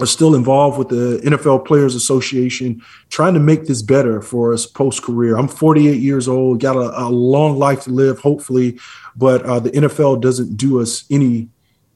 are 0.00 0.06
still 0.06 0.34
involved 0.34 0.78
with 0.78 0.88
the 0.88 1.20
NFL 1.24 1.66
Players 1.66 1.94
Association, 1.94 2.82
trying 3.10 3.34
to 3.34 3.40
make 3.40 3.66
this 3.66 3.82
better 3.82 4.20
for 4.22 4.52
us 4.52 4.64
post 4.64 5.02
career. 5.02 5.36
I'm 5.36 5.48
48 5.48 6.00
years 6.00 6.28
old, 6.28 6.60
got 6.60 6.76
a, 6.76 7.06
a 7.06 7.08
long 7.08 7.58
life 7.58 7.82
to 7.84 7.90
live, 7.90 8.20
hopefully, 8.20 8.78
but 9.16 9.42
uh, 9.42 9.58
the 9.60 9.70
NFL 9.70 10.20
doesn't 10.20 10.56
do 10.56 10.80
us 10.80 11.04
any 11.10 11.48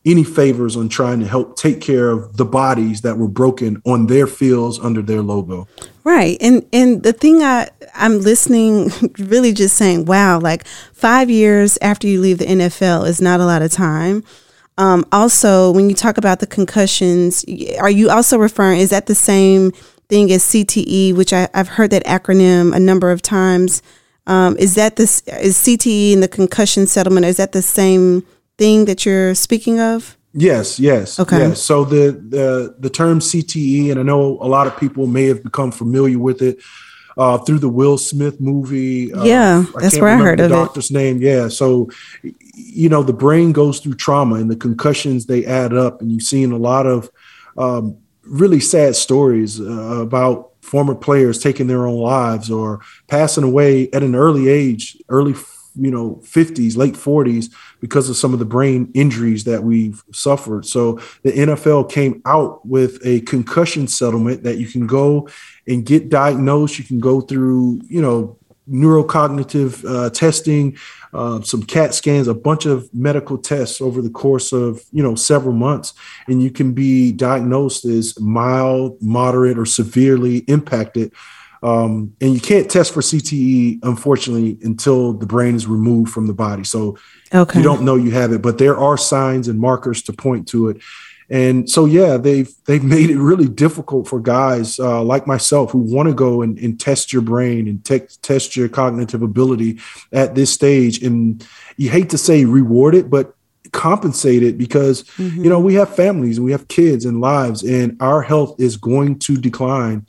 any 0.04 0.24
favors 0.24 0.76
on 0.76 0.88
trying 0.88 1.20
to 1.20 1.26
help 1.26 1.56
take 1.56 1.80
care 1.80 2.10
of 2.10 2.36
the 2.36 2.44
bodies 2.44 3.02
that 3.02 3.18
were 3.18 3.28
broken 3.28 3.80
on 3.86 4.06
their 4.08 4.26
fields 4.26 4.78
under 4.80 5.00
their 5.00 5.22
logo. 5.22 5.68
Right. 6.04 6.36
And 6.40 6.66
and 6.72 7.02
the 7.02 7.12
thing 7.12 7.42
I 7.42 7.70
I'm 7.94 8.20
listening 8.20 8.90
really 9.18 9.52
just 9.52 9.76
saying, 9.76 10.06
wow, 10.06 10.40
like 10.40 10.66
5 10.66 11.30
years 11.30 11.78
after 11.80 12.08
you 12.08 12.20
leave 12.20 12.38
the 12.38 12.46
NFL 12.46 13.06
is 13.06 13.20
not 13.20 13.40
a 13.40 13.46
lot 13.46 13.62
of 13.62 13.70
time. 13.70 14.24
Um, 14.78 15.04
also, 15.12 15.70
when 15.70 15.88
you 15.88 15.94
talk 15.94 16.18
about 16.18 16.40
the 16.40 16.46
concussions, 16.46 17.44
are 17.78 17.90
you 17.90 18.10
also 18.10 18.38
referring, 18.38 18.80
is 18.80 18.90
that 18.90 19.06
the 19.06 19.14
same 19.14 19.72
thing 20.08 20.32
as 20.32 20.42
CTE, 20.44 21.14
which 21.14 21.32
I, 21.32 21.48
have 21.54 21.68
heard 21.68 21.90
that 21.90 22.04
acronym 22.04 22.74
a 22.74 22.80
number 22.80 23.10
of 23.10 23.22
times? 23.22 23.82
Um, 24.26 24.56
is 24.56 24.74
that 24.76 24.96
this, 24.96 25.22
is 25.26 25.56
CTE 25.58 26.14
and 26.14 26.22
the 26.22 26.28
concussion 26.28 26.86
settlement, 26.86 27.26
is 27.26 27.36
that 27.36 27.52
the 27.52 27.62
same 27.62 28.24
thing 28.56 28.86
that 28.86 29.04
you're 29.04 29.34
speaking 29.34 29.80
of? 29.80 30.16
Yes, 30.34 30.80
yes. 30.80 31.20
Okay. 31.20 31.38
Yes. 31.38 31.62
So 31.62 31.84
the, 31.84 32.12
the 32.12 32.74
the 32.78 32.88
term 32.88 33.18
CTE, 33.18 33.90
and 33.90 34.00
I 34.00 34.02
know 34.02 34.38
a 34.40 34.48
lot 34.48 34.66
of 34.66 34.76
people 34.78 35.06
may 35.06 35.26
have 35.26 35.42
become 35.42 35.70
familiar 35.70 36.18
with 36.18 36.40
it. 36.40 36.58
Uh, 37.16 37.38
through 37.38 37.58
the 37.58 37.68
Will 37.68 37.98
Smith 37.98 38.40
movie. 38.40 39.12
Uh, 39.12 39.24
yeah, 39.24 39.64
that's 39.78 39.98
where 39.98 40.10
I 40.10 40.16
heard 40.16 40.38
the 40.38 40.44
of 40.44 40.50
doctor's 40.50 40.90
it. 40.90 40.94
name. 40.94 41.20
Yeah, 41.20 41.48
so 41.48 41.90
you 42.22 42.88
know 42.88 43.02
the 43.02 43.12
brain 43.12 43.52
goes 43.52 43.80
through 43.80 43.94
trauma 43.94 44.36
and 44.36 44.50
the 44.50 44.56
concussions 44.56 45.26
they 45.26 45.44
add 45.44 45.72
up, 45.74 46.00
and 46.00 46.10
you've 46.10 46.22
seen 46.22 46.52
a 46.52 46.56
lot 46.58 46.86
of 46.86 47.10
um, 47.56 47.98
really 48.24 48.60
sad 48.60 48.96
stories 48.96 49.60
uh, 49.60 50.00
about 50.00 50.52
former 50.62 50.94
players 50.94 51.38
taking 51.38 51.66
their 51.66 51.86
own 51.86 51.98
lives 51.98 52.50
or 52.50 52.80
passing 53.08 53.44
away 53.44 53.90
at 53.90 54.02
an 54.02 54.14
early 54.14 54.48
age, 54.48 54.96
early 55.08 55.34
you 55.76 55.90
know 55.90 56.20
50s 56.22 56.76
late 56.76 56.94
40s 56.94 57.52
because 57.80 58.10
of 58.10 58.16
some 58.16 58.32
of 58.32 58.38
the 58.38 58.44
brain 58.44 58.90
injuries 58.94 59.44
that 59.44 59.62
we've 59.62 60.02
suffered 60.12 60.66
so 60.66 61.00
the 61.22 61.32
nfl 61.32 61.90
came 61.90 62.20
out 62.26 62.64
with 62.66 63.00
a 63.04 63.20
concussion 63.22 63.88
settlement 63.88 64.42
that 64.42 64.58
you 64.58 64.66
can 64.66 64.86
go 64.86 65.28
and 65.66 65.86
get 65.86 66.08
diagnosed 66.08 66.78
you 66.78 66.84
can 66.84 67.00
go 67.00 67.20
through 67.20 67.80
you 67.88 68.00
know 68.00 68.36
neurocognitive 68.68 69.84
uh, 69.88 70.08
testing 70.10 70.76
uh, 71.12 71.40
some 71.42 71.62
cat 71.62 71.92
scans 71.92 72.28
a 72.28 72.34
bunch 72.34 72.64
of 72.64 72.92
medical 72.94 73.36
tests 73.36 73.80
over 73.80 74.00
the 74.00 74.10
course 74.10 74.52
of 74.52 74.82
you 74.92 75.02
know 75.02 75.14
several 75.14 75.52
months 75.52 75.94
and 76.28 76.42
you 76.42 76.50
can 76.50 76.72
be 76.72 77.12
diagnosed 77.12 77.84
as 77.84 78.18
mild 78.20 79.00
moderate 79.02 79.58
or 79.58 79.66
severely 79.66 80.38
impacted 80.48 81.12
um, 81.62 82.14
and 82.20 82.34
you 82.34 82.40
can't 82.40 82.68
test 82.68 82.92
for 82.92 83.00
CTE, 83.00 83.78
unfortunately, 83.84 84.58
until 84.62 85.12
the 85.12 85.26
brain 85.26 85.54
is 85.54 85.66
removed 85.66 86.12
from 86.12 86.26
the 86.26 86.34
body. 86.34 86.64
So 86.64 86.98
okay. 87.32 87.58
you 87.58 87.64
don't 87.64 87.82
know 87.82 87.94
you 87.94 88.10
have 88.10 88.32
it, 88.32 88.42
but 88.42 88.58
there 88.58 88.76
are 88.76 88.98
signs 88.98 89.46
and 89.46 89.60
markers 89.60 90.02
to 90.02 90.12
point 90.12 90.48
to 90.48 90.70
it. 90.70 90.82
And 91.32 91.68
so, 91.68 91.86
yeah, 91.86 92.18
they've 92.18 92.52
they've 92.66 92.84
made 92.84 93.08
it 93.08 93.18
really 93.18 93.48
difficult 93.48 94.06
for 94.06 94.20
guys 94.20 94.78
uh, 94.78 95.02
like 95.02 95.26
myself 95.26 95.70
who 95.72 95.78
want 95.78 96.08
to 96.08 96.14
go 96.14 96.42
and, 96.42 96.58
and, 96.58 96.78
test 96.78 97.10
your 97.10 97.22
brain 97.22 97.66
and 97.68 97.82
te- 97.82 98.18
test 98.20 98.54
your 98.54 98.68
cognitive 98.68 99.22
ability 99.22 99.80
at 100.12 100.34
this 100.34 100.52
stage. 100.52 101.02
And 101.02 101.44
you 101.78 101.88
hate 101.88 102.10
to 102.10 102.18
say 102.18 102.44
reward 102.44 102.94
it, 102.94 103.08
but 103.08 103.34
compensate 103.72 104.42
it 104.42 104.58
because 104.58 105.04
mm-hmm. 105.04 105.42
you 105.42 105.48
know 105.48 105.58
we 105.58 105.74
have 105.74 105.96
families 105.96 106.36
and 106.36 106.44
we 106.44 106.52
have 106.52 106.68
kids 106.68 107.06
and 107.06 107.22
lives, 107.22 107.62
and 107.62 107.96
our 108.00 108.20
health 108.20 108.60
is 108.60 108.76
going 108.76 109.18
to 109.20 109.38
decline 109.38 110.06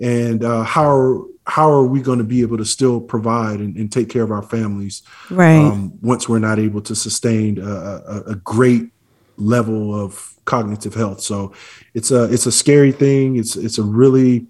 and 0.00 0.42
uh, 0.42 0.62
how 0.64 0.88
are, 0.88 1.22
how 1.46 1.70
are 1.70 1.84
we 1.84 2.00
going 2.00 2.18
to 2.18 2.24
be 2.24 2.40
able 2.40 2.56
to 2.56 2.64
still 2.64 3.00
provide 3.00 3.60
and, 3.60 3.76
and 3.76 3.92
take 3.92 4.08
care 4.08 4.22
of 4.22 4.30
our 4.30 4.42
families 4.42 5.02
right 5.30 5.56
um, 5.56 5.92
once 6.00 6.28
we're 6.28 6.38
not 6.38 6.58
able 6.58 6.80
to 6.80 6.94
sustain 6.94 7.58
a, 7.58 7.64
a, 7.64 8.22
a, 8.28 8.34
great 8.36 8.90
level 9.36 9.94
of 9.94 10.31
cognitive 10.44 10.94
health. 10.94 11.20
So 11.20 11.52
it's 11.94 12.10
a 12.10 12.24
it's 12.24 12.46
a 12.46 12.52
scary 12.52 12.92
thing. 12.92 13.36
It's 13.36 13.56
it's 13.56 13.78
a 13.78 13.82
really 13.82 14.46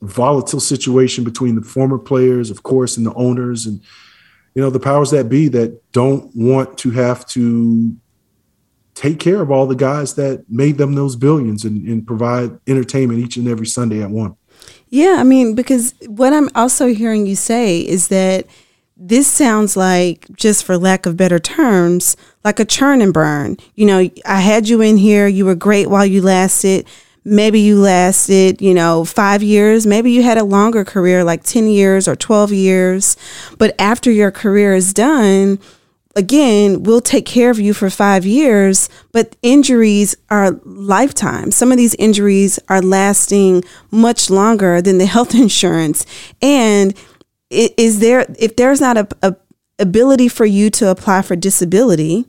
volatile 0.00 0.60
situation 0.60 1.22
between 1.22 1.54
the 1.54 1.62
former 1.62 1.98
players 1.98 2.50
of 2.50 2.62
course 2.62 2.96
and 2.96 3.06
the 3.06 3.14
owners. 3.14 3.66
And 3.66 3.80
you 4.54 4.62
know 4.62 4.70
the 4.70 4.80
powers 4.80 5.10
that 5.10 5.28
be 5.28 5.48
that 5.48 5.92
don't 5.92 6.30
want 6.34 6.78
to 6.78 6.90
have 6.90 7.26
to 7.28 7.96
take 8.94 9.18
care 9.18 9.40
of 9.40 9.50
all 9.50 9.66
the 9.66 9.74
guys 9.74 10.14
that 10.14 10.44
made 10.50 10.76
them 10.76 10.94
those 10.94 11.16
billions 11.16 11.64
and, 11.64 11.86
and 11.88 12.06
provide 12.06 12.58
entertainment 12.66 13.20
each 13.20 13.36
and 13.36 13.48
every 13.48 13.66
sunday 13.66 14.02
at 14.02 14.10
one. 14.10 14.36
Yeah, 14.90 15.16
I 15.18 15.22
mean, 15.22 15.54
because 15.54 15.94
what 16.06 16.34
I'm 16.34 16.50
also 16.54 16.88
hearing 16.88 17.26
you 17.26 17.34
say 17.34 17.80
is 17.80 18.08
that 18.08 18.46
this 18.94 19.26
sounds 19.26 19.76
like, 19.76 20.26
just 20.36 20.64
for 20.64 20.76
lack 20.76 21.06
of 21.06 21.16
better 21.16 21.38
terms, 21.38 22.16
like 22.44 22.60
a 22.60 22.64
churn 22.64 23.02
and 23.02 23.12
burn. 23.12 23.56
You 23.74 23.86
know, 23.86 24.10
I 24.26 24.40
had 24.40 24.68
you 24.68 24.80
in 24.80 24.96
here, 24.96 25.26
you 25.26 25.44
were 25.44 25.54
great 25.54 25.88
while 25.88 26.06
you 26.06 26.22
lasted. 26.22 26.86
Maybe 27.24 27.60
you 27.60 27.80
lasted, 27.80 28.60
you 28.60 28.74
know, 28.74 29.04
five 29.04 29.42
years. 29.42 29.86
Maybe 29.86 30.10
you 30.10 30.22
had 30.22 30.38
a 30.38 30.44
longer 30.44 30.84
career, 30.84 31.22
like 31.22 31.44
10 31.44 31.68
years 31.68 32.08
or 32.08 32.16
12 32.16 32.52
years. 32.52 33.16
But 33.58 33.76
after 33.78 34.10
your 34.10 34.32
career 34.32 34.74
is 34.74 34.92
done, 34.92 35.60
again, 36.16 36.82
we'll 36.82 37.00
take 37.00 37.24
care 37.24 37.50
of 37.50 37.60
you 37.60 37.74
for 37.74 37.90
five 37.90 38.26
years, 38.26 38.88
but 39.12 39.36
injuries 39.42 40.16
are 40.30 40.50
lifetime. 40.64 41.52
Some 41.52 41.70
of 41.70 41.78
these 41.78 41.94
injuries 41.94 42.58
are 42.68 42.82
lasting 42.82 43.62
much 43.92 44.28
longer 44.28 44.82
than 44.82 44.98
the 44.98 45.06
health 45.16 45.34
insurance. 45.34 46.04
And 46.40 46.94
is 47.50 48.00
there, 48.00 48.26
if 48.38 48.56
there's 48.56 48.80
not 48.80 48.96
a, 48.96 49.08
a 49.22 49.36
ability 49.78 50.28
for 50.28 50.46
you 50.46 50.70
to 50.70 50.88
apply 50.88 51.22
for 51.22 51.36
disability, 51.36 52.24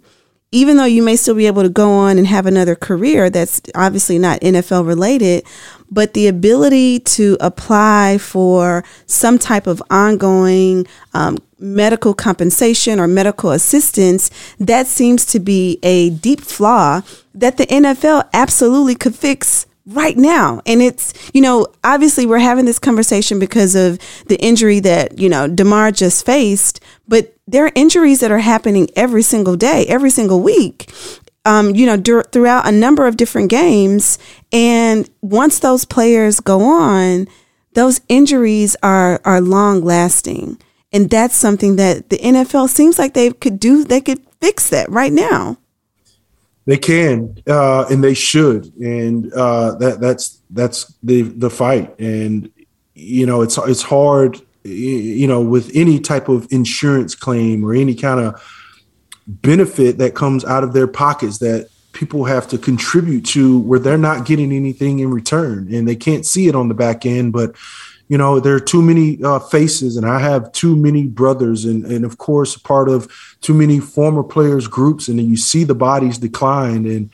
even 0.54 0.78
though 0.78 0.86
you 0.86 1.02
may 1.02 1.16
still 1.16 1.34
be 1.34 1.48
able 1.48 1.64
to 1.64 1.70
go 1.70 1.90
on 1.90 2.20
and 2.20 2.28
have 2.28 2.46
another 2.46 2.76
career 2.76 3.28
that's 3.32 3.60
obviously 3.74 4.20
not 4.20 4.40
NFL 4.42 4.86
related, 4.86 5.44
but 5.90 6.14
the 6.14 6.28
ability 6.28 7.00
to 7.00 7.36
apply 7.40 8.20
for 8.20 8.84
some 9.08 9.40
type 9.40 9.66
of 9.66 9.82
ongoing 9.90 10.86
um, 11.16 11.40
medical 11.58 12.14
compensation 12.14 13.00
or 13.00 13.08
medical 13.08 13.50
assistance, 13.50 14.30
that 14.60 14.86
seems 14.86 15.26
to 15.26 15.40
be 15.40 15.80
a 15.82 16.12
deep 16.12 16.42
flaw 16.42 17.02
that 17.34 17.58
the 17.58 17.66
NFL 17.66 18.30
absolutely 18.32 18.94
could 18.94 19.16
fix 19.16 19.66
right 19.86 20.18
now. 20.18 20.62
And 20.66 20.82
it's, 20.82 21.14
you 21.34 21.42
know, 21.42 21.68
obviously 21.84 22.26
we're 22.26 22.40
having 22.40 22.66
this 22.66 22.80
conversation 22.80 23.40
because 23.40 23.76
of 23.76 24.00
the 24.28 24.40
injury 24.40 24.80
that, 24.82 25.20
you 25.20 25.30
know, 25.30 25.48
Damar 25.48 25.92
just 25.92 26.26
faced, 26.26 26.80
but 27.08 27.36
there 27.48 27.66
are 27.66 27.72
injuries 27.76 28.22
that 28.22 28.32
are 28.32 28.40
happening 28.40 28.90
every 28.96 29.22
single 29.22 29.56
day, 29.56 29.86
every 29.88 30.10
single 30.10 30.42
week. 30.42 30.92
Um, 31.46 31.76
you 31.76 31.86
know, 31.86 31.98
dur- 31.98 32.24
throughout 32.24 32.66
a 32.66 32.72
number 32.72 33.06
of 33.06 33.18
different 33.18 33.50
games. 33.50 34.18
And 34.54 35.10
once 35.22 35.60
those 35.60 35.84
players 35.84 36.40
go 36.40 36.62
on, 36.62 37.28
those 37.74 38.00
injuries 38.08 38.78
are 38.82 39.20
are 39.26 39.42
long 39.42 39.82
lasting. 39.82 40.58
And 40.94 41.10
that's 41.10 41.36
something 41.36 41.76
that 41.78 42.10
the 42.10 42.18
NFL 42.18 42.70
seems 42.70 42.98
like 42.98 43.14
they 43.14 43.32
could 43.32 43.60
do, 43.60 43.84
they 43.84 44.00
could 44.00 44.22
fix 44.40 44.70
that 44.70 44.90
right 44.90 45.12
now. 45.12 45.58
They 46.66 46.78
can, 46.78 47.38
uh, 47.46 47.86
and 47.90 48.02
they 48.04 48.14
should, 48.14 48.74
and 48.76 49.32
uh, 49.34 49.76
that 49.76 50.00
that's 50.00 50.40
that's 50.50 50.94
the 51.04 51.24
the 51.24 51.50
fight. 51.50 52.00
And 52.00 52.50
you 52.94 53.26
know, 53.26 53.42
it's 53.42 53.58
it's 53.58 53.82
hard, 53.82 54.40
you 54.64 55.28
know, 55.28 55.42
with 55.42 55.72
any 55.76 56.00
type 56.00 56.30
of 56.30 56.48
insurance 56.52 57.16
claim 57.16 57.66
or 57.66 57.74
any 57.74 57.96
kind 57.96 58.22
of 58.22 58.42
benefit 59.28 59.98
that 59.98 60.16
comes 60.16 60.46
out 60.46 60.64
of 60.64 60.72
their 60.72 60.88
pockets 60.88 61.40
that 61.40 61.70
people 61.92 62.26
have 62.26 62.48
to 62.48 62.58
contribute 62.58 63.26
to, 63.26 63.60
where 63.60 63.80
they're 63.80 63.98
not 63.98 64.26
getting 64.26 64.54
anything 64.54 65.00
in 65.00 65.12
return, 65.12 65.68
and 65.74 65.86
they 65.86 65.98
can't 65.98 66.26
see 66.26 66.48
it 66.48 66.56
on 66.56 66.70
the 66.70 66.74
back 66.74 67.06
end, 67.06 67.34
but 67.34 67.56
you 68.14 68.20
know 68.20 68.40
there 68.40 68.54
are 68.54 68.60
too 68.60 68.84
many 68.84 69.18
uh, 69.24 69.40
faces 69.40 69.98
and 69.98 70.06
i 70.06 70.20
have 70.20 70.52
too 70.52 70.76
many 70.76 71.08
brothers 71.08 71.66
and 71.66 71.84
and 71.86 72.06
of 72.06 72.20
course 72.20 72.56
part 72.56 72.88
of 72.88 73.12
too 73.42 73.56
many 73.56 73.80
former 73.80 74.22
players 74.22 74.68
groups 74.68 75.08
and 75.08 75.18
then 75.18 75.28
you 75.28 75.36
see 75.36 75.64
the 75.64 75.74
bodies 75.74 76.20
decline 76.20 76.86
and 76.86 77.10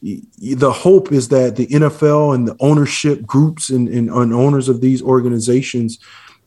the 0.00 0.72
hope 0.72 1.10
is 1.10 1.28
that 1.30 1.56
the 1.56 1.66
nfl 1.66 2.32
and 2.36 2.46
the 2.46 2.56
ownership 2.60 3.26
groups 3.26 3.68
and, 3.68 3.88
and, 3.88 4.08
and 4.08 4.32
owners 4.32 4.68
of 4.68 4.80
these 4.80 5.02
organizations 5.02 5.98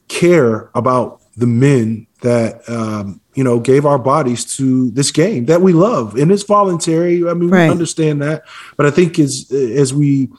care 0.07 0.69
about 0.73 1.21
the 1.35 1.47
men 1.47 2.07
that 2.21 2.67
um, 2.69 3.19
you 3.35 3.43
know 3.43 3.59
gave 3.59 3.85
our 3.85 3.99
bodies 3.99 4.55
to 4.55 4.89
this 4.91 5.11
game 5.11 5.47
that 5.47 5.59
we 5.59 5.73
love 5.73 6.15
and 6.15 6.31
it's 6.31 6.43
voluntary 6.43 7.27
i 7.27 7.33
mean 7.33 7.49
right. 7.49 7.65
we 7.65 7.71
understand 7.71 8.21
that 8.21 8.43
but 8.77 8.85
i 8.85 8.89
think 8.89 9.19
as 9.19 9.51
as 9.51 9.93
we 9.93 10.29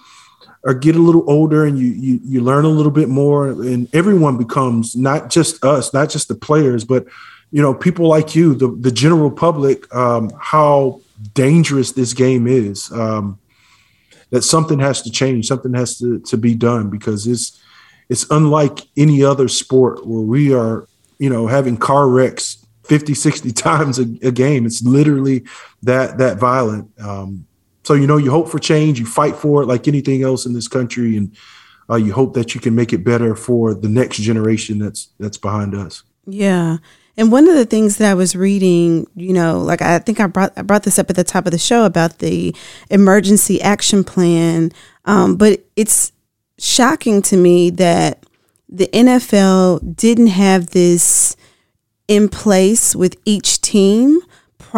or 0.64 0.74
get 0.74 0.96
a 0.96 1.00
little 1.00 1.24
older 1.30 1.64
and 1.64 1.78
you, 1.78 1.88
you 1.88 2.20
you 2.24 2.40
learn 2.40 2.64
a 2.64 2.68
little 2.68 2.92
bit 2.92 3.08
more. 3.08 3.48
And 3.48 3.88
everyone 3.94 4.36
becomes 4.36 4.96
not 4.96 5.30
just 5.30 5.64
us 5.64 5.92
not 5.92 6.10
just 6.10 6.28
the 6.28 6.34
players 6.34 6.84
but 6.84 7.06
you 7.50 7.62
know 7.62 7.74
people 7.74 8.08
like 8.08 8.34
you 8.34 8.54
the, 8.54 8.68
the 8.68 8.90
general 8.90 9.30
public 9.30 9.92
um, 9.94 10.30
how 10.38 11.00
dangerous 11.34 11.92
this 11.92 12.12
game 12.12 12.46
is 12.46 12.90
um, 12.92 13.38
that 14.30 14.42
something 14.42 14.78
has 14.78 15.02
to 15.02 15.10
change 15.10 15.46
something 15.46 15.74
has 15.74 15.98
to, 15.98 16.20
to 16.20 16.36
be 16.36 16.54
done 16.54 16.90
because 16.90 17.26
it's 17.26 17.60
it's 18.08 18.26
unlike 18.30 18.80
any 18.96 19.22
other 19.22 19.48
sport 19.48 20.06
where 20.06 20.22
we 20.22 20.52
are 20.52 20.86
you 21.18 21.30
know 21.30 21.46
having 21.46 21.76
car 21.76 22.08
wrecks 22.08 22.64
50 22.88 23.14
60 23.14 23.52
times 23.52 23.98
a, 23.98 24.02
a 24.22 24.32
game. 24.32 24.66
It's 24.66 24.82
literally 24.82 25.44
that 25.82 26.18
that 26.18 26.38
violent. 26.38 26.90
Um, 27.00 27.46
so 27.88 27.94
you 27.94 28.06
know, 28.06 28.18
you 28.18 28.30
hope 28.30 28.50
for 28.50 28.58
change, 28.58 29.00
you 29.00 29.06
fight 29.06 29.34
for 29.34 29.62
it 29.62 29.66
like 29.66 29.88
anything 29.88 30.22
else 30.22 30.44
in 30.44 30.52
this 30.52 30.68
country, 30.68 31.16
and 31.16 31.34
uh, 31.88 31.94
you 31.94 32.12
hope 32.12 32.34
that 32.34 32.54
you 32.54 32.60
can 32.60 32.74
make 32.74 32.92
it 32.92 33.02
better 33.02 33.34
for 33.34 33.72
the 33.72 33.88
next 33.88 34.18
generation 34.18 34.78
that's 34.78 35.08
that's 35.18 35.38
behind 35.38 35.74
us. 35.74 36.02
Yeah. 36.26 36.76
And 37.16 37.32
one 37.32 37.48
of 37.48 37.54
the 37.54 37.64
things 37.64 37.96
that 37.96 38.10
I 38.10 38.12
was 38.12 38.36
reading, 38.36 39.06
you 39.16 39.32
know, 39.32 39.62
like 39.62 39.80
I 39.80 40.00
think 40.00 40.20
I 40.20 40.26
brought 40.26 40.52
I 40.58 40.60
brought 40.60 40.82
this 40.82 40.98
up 40.98 41.08
at 41.08 41.16
the 41.16 41.24
top 41.24 41.46
of 41.46 41.52
the 41.52 41.58
show 41.58 41.86
about 41.86 42.18
the 42.18 42.54
emergency 42.90 43.58
action 43.62 44.04
plan, 44.04 44.70
um, 45.06 45.36
but 45.36 45.64
it's 45.74 46.12
shocking 46.58 47.22
to 47.22 47.38
me 47.38 47.70
that 47.70 48.22
the 48.68 48.88
NFL 48.88 49.96
didn't 49.96 50.26
have 50.26 50.70
this 50.70 51.38
in 52.06 52.28
place 52.28 52.94
with 52.94 53.16
each 53.24 53.62
team 53.62 54.20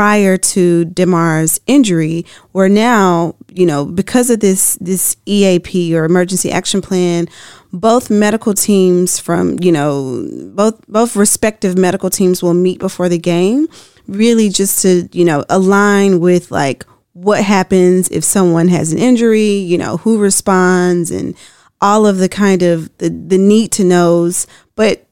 prior 0.00 0.38
to 0.38 0.86
Damar's 0.86 1.60
injury, 1.66 2.24
where 2.52 2.70
now 2.70 3.34
you 3.52 3.66
know, 3.66 3.84
because 3.84 4.30
of 4.30 4.40
this 4.40 4.78
this 4.80 5.14
EAP 5.26 5.94
or 5.94 6.06
emergency 6.06 6.50
action 6.50 6.80
plan, 6.80 7.28
both 7.70 8.08
medical 8.08 8.54
teams 8.54 9.18
from 9.18 9.58
you 9.60 9.70
know 9.70 10.26
both 10.54 10.80
both 10.88 11.16
respective 11.16 11.76
medical 11.76 12.08
teams 12.08 12.42
will 12.42 12.54
meet 12.54 12.78
before 12.78 13.10
the 13.10 13.18
game, 13.18 13.68
really 14.06 14.48
just 14.48 14.80
to 14.80 15.06
you 15.12 15.22
know 15.22 15.44
align 15.50 16.18
with 16.18 16.50
like 16.50 16.86
what 17.12 17.44
happens 17.44 18.08
if 18.08 18.24
someone 18.24 18.68
has 18.68 18.94
an 18.94 18.98
injury, 18.98 19.52
you 19.52 19.76
know, 19.76 19.98
who 19.98 20.16
responds 20.16 21.10
and 21.10 21.36
all 21.82 22.06
of 22.06 22.16
the 22.16 22.28
kind 22.30 22.62
of 22.62 22.88
the, 22.96 23.10
the 23.10 23.36
need 23.36 23.70
to 23.72 23.84
knows. 23.84 24.46
But 24.76 25.06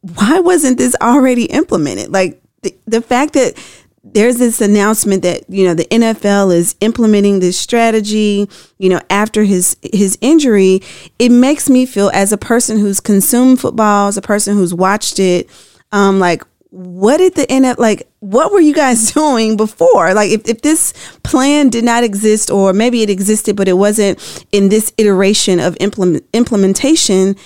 why 0.00 0.40
wasn't 0.40 0.78
this 0.78 0.96
already 1.02 1.44
implemented? 1.44 2.10
Like 2.10 2.40
the, 2.62 2.74
the 2.86 3.02
fact 3.02 3.34
that 3.34 3.54
there's 4.02 4.38
this 4.38 4.60
announcement 4.60 5.22
that 5.22 5.44
you 5.48 5.64
know 5.64 5.74
the 5.74 5.84
NFL 5.84 6.54
is 6.54 6.74
implementing 6.80 7.40
this 7.40 7.58
strategy 7.58 8.48
you 8.78 8.88
know 8.88 9.00
after 9.10 9.44
his 9.44 9.76
his 9.82 10.16
injury. 10.20 10.80
It 11.18 11.30
makes 11.30 11.68
me 11.68 11.86
feel 11.86 12.10
as 12.14 12.32
a 12.32 12.38
person 12.38 12.78
who's 12.78 13.00
consumed 13.00 13.60
football 13.60 14.08
as 14.08 14.16
a 14.16 14.22
person 14.22 14.56
who's 14.56 14.72
watched 14.74 15.18
it 15.18 15.50
um 15.92 16.18
like 16.18 16.42
what 16.70 17.18
did 17.18 17.34
the 17.34 17.46
NFL 17.46 17.78
like 17.78 18.08
what 18.20 18.52
were 18.52 18.60
you 18.60 18.72
guys 18.72 19.10
doing 19.12 19.56
before? 19.56 20.14
Like 20.14 20.30
if, 20.30 20.48
if 20.48 20.62
this 20.62 20.92
plan 21.22 21.68
did 21.68 21.84
not 21.84 22.04
exist 22.04 22.50
or 22.50 22.72
maybe 22.72 23.02
it 23.02 23.10
existed 23.10 23.56
but 23.56 23.68
it 23.68 23.74
wasn't 23.74 24.46
in 24.52 24.68
this 24.70 24.92
iteration 24.96 25.60
of 25.60 25.76
implement, 25.80 26.24
implementation 26.32 27.36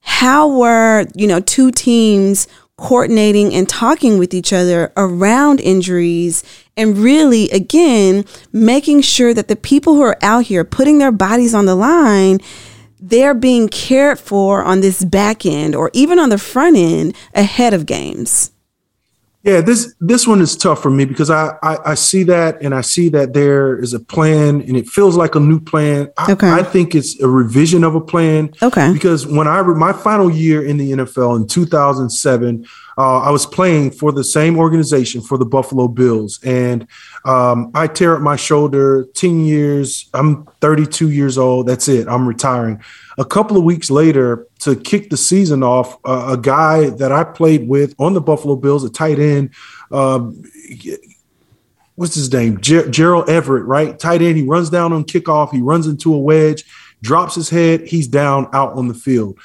how 0.00 0.48
were 0.48 1.06
you 1.14 1.26
know 1.26 1.40
two 1.40 1.70
teams 1.70 2.46
coordinating 2.78 3.52
and 3.52 3.68
talking 3.68 4.18
with 4.18 4.32
each 4.32 4.52
other 4.52 4.92
around 4.96 5.60
injuries 5.60 6.44
and 6.76 6.96
really 6.96 7.50
again 7.50 8.24
making 8.52 9.00
sure 9.00 9.34
that 9.34 9.48
the 9.48 9.56
people 9.56 9.94
who 9.94 10.02
are 10.02 10.16
out 10.22 10.44
here 10.44 10.64
putting 10.64 10.98
their 10.98 11.10
bodies 11.10 11.54
on 11.54 11.66
the 11.66 11.74
line 11.74 12.38
they're 13.00 13.34
being 13.34 13.68
cared 13.68 14.18
for 14.18 14.62
on 14.62 14.80
this 14.80 15.04
back 15.04 15.44
end 15.44 15.74
or 15.74 15.90
even 15.92 16.20
on 16.20 16.30
the 16.30 16.38
front 16.38 16.76
end 16.76 17.14
ahead 17.34 17.74
of 17.74 17.84
games 17.84 18.52
yeah, 19.44 19.60
this 19.60 19.94
this 20.00 20.26
one 20.26 20.40
is 20.40 20.56
tough 20.56 20.82
for 20.82 20.90
me 20.90 21.04
because 21.04 21.30
I, 21.30 21.52
I, 21.62 21.92
I 21.92 21.94
see 21.94 22.24
that 22.24 22.60
and 22.60 22.74
I 22.74 22.80
see 22.80 23.08
that 23.10 23.34
there 23.34 23.78
is 23.78 23.94
a 23.94 24.00
plan 24.00 24.60
and 24.62 24.76
it 24.76 24.88
feels 24.88 25.16
like 25.16 25.36
a 25.36 25.40
new 25.40 25.60
plan. 25.60 26.10
I, 26.18 26.32
okay. 26.32 26.50
I 26.50 26.64
think 26.64 26.94
it's 26.96 27.20
a 27.20 27.28
revision 27.28 27.84
of 27.84 27.94
a 27.94 28.00
plan. 28.00 28.52
Okay. 28.60 28.92
Because 28.92 29.28
when 29.28 29.46
I 29.46 29.62
my 29.62 29.92
final 29.92 30.28
year 30.28 30.66
in 30.66 30.76
the 30.76 30.90
NFL 30.90 31.36
in 31.36 31.46
2007, 31.46 32.66
uh, 32.98 33.20
I 33.20 33.30
was 33.30 33.46
playing 33.46 33.92
for 33.92 34.10
the 34.10 34.24
same 34.24 34.58
organization 34.58 35.20
for 35.20 35.38
the 35.38 35.44
Buffalo 35.44 35.86
Bills, 35.86 36.40
and 36.42 36.84
um, 37.24 37.70
I 37.72 37.86
tear 37.86 38.16
up 38.16 38.22
my 38.22 38.34
shoulder. 38.34 39.04
Ten 39.14 39.44
years. 39.44 40.10
I'm 40.14 40.46
32 40.60 41.10
years 41.10 41.38
old. 41.38 41.68
That's 41.68 41.86
it. 41.86 42.08
I'm 42.08 42.26
retiring. 42.26 42.82
A 43.16 43.24
couple 43.24 43.56
of 43.56 43.62
weeks 43.62 43.88
later, 43.88 44.48
to 44.60 44.74
kick 44.74 45.10
the 45.10 45.16
season 45.16 45.62
off, 45.62 45.96
uh, 46.04 46.36
a 46.36 46.36
guy 46.36 46.90
that 46.90 47.12
I 47.12 47.22
played 47.22 47.68
with 47.68 47.94
on 48.00 48.14
the 48.14 48.20
Buffalo 48.20 48.56
Bills, 48.56 48.82
a 48.82 48.90
tight 48.90 49.20
end. 49.20 49.54
Um, 49.92 50.42
what's 51.94 52.16
his 52.16 52.32
name? 52.32 52.60
Ger- 52.60 52.88
Gerald 52.90 53.30
Everett, 53.30 53.64
right? 53.64 53.96
Tight 53.96 54.22
end. 54.22 54.36
He 54.36 54.42
runs 54.42 54.70
down 54.70 54.92
on 54.92 55.04
kickoff. 55.04 55.52
He 55.52 55.60
runs 55.60 55.86
into 55.86 56.12
a 56.12 56.18
wedge, 56.18 56.64
drops 57.00 57.36
his 57.36 57.48
head. 57.48 57.86
He's 57.86 58.08
down 58.08 58.48
out 58.52 58.72
on 58.72 58.88
the 58.88 58.94
field. 58.94 59.38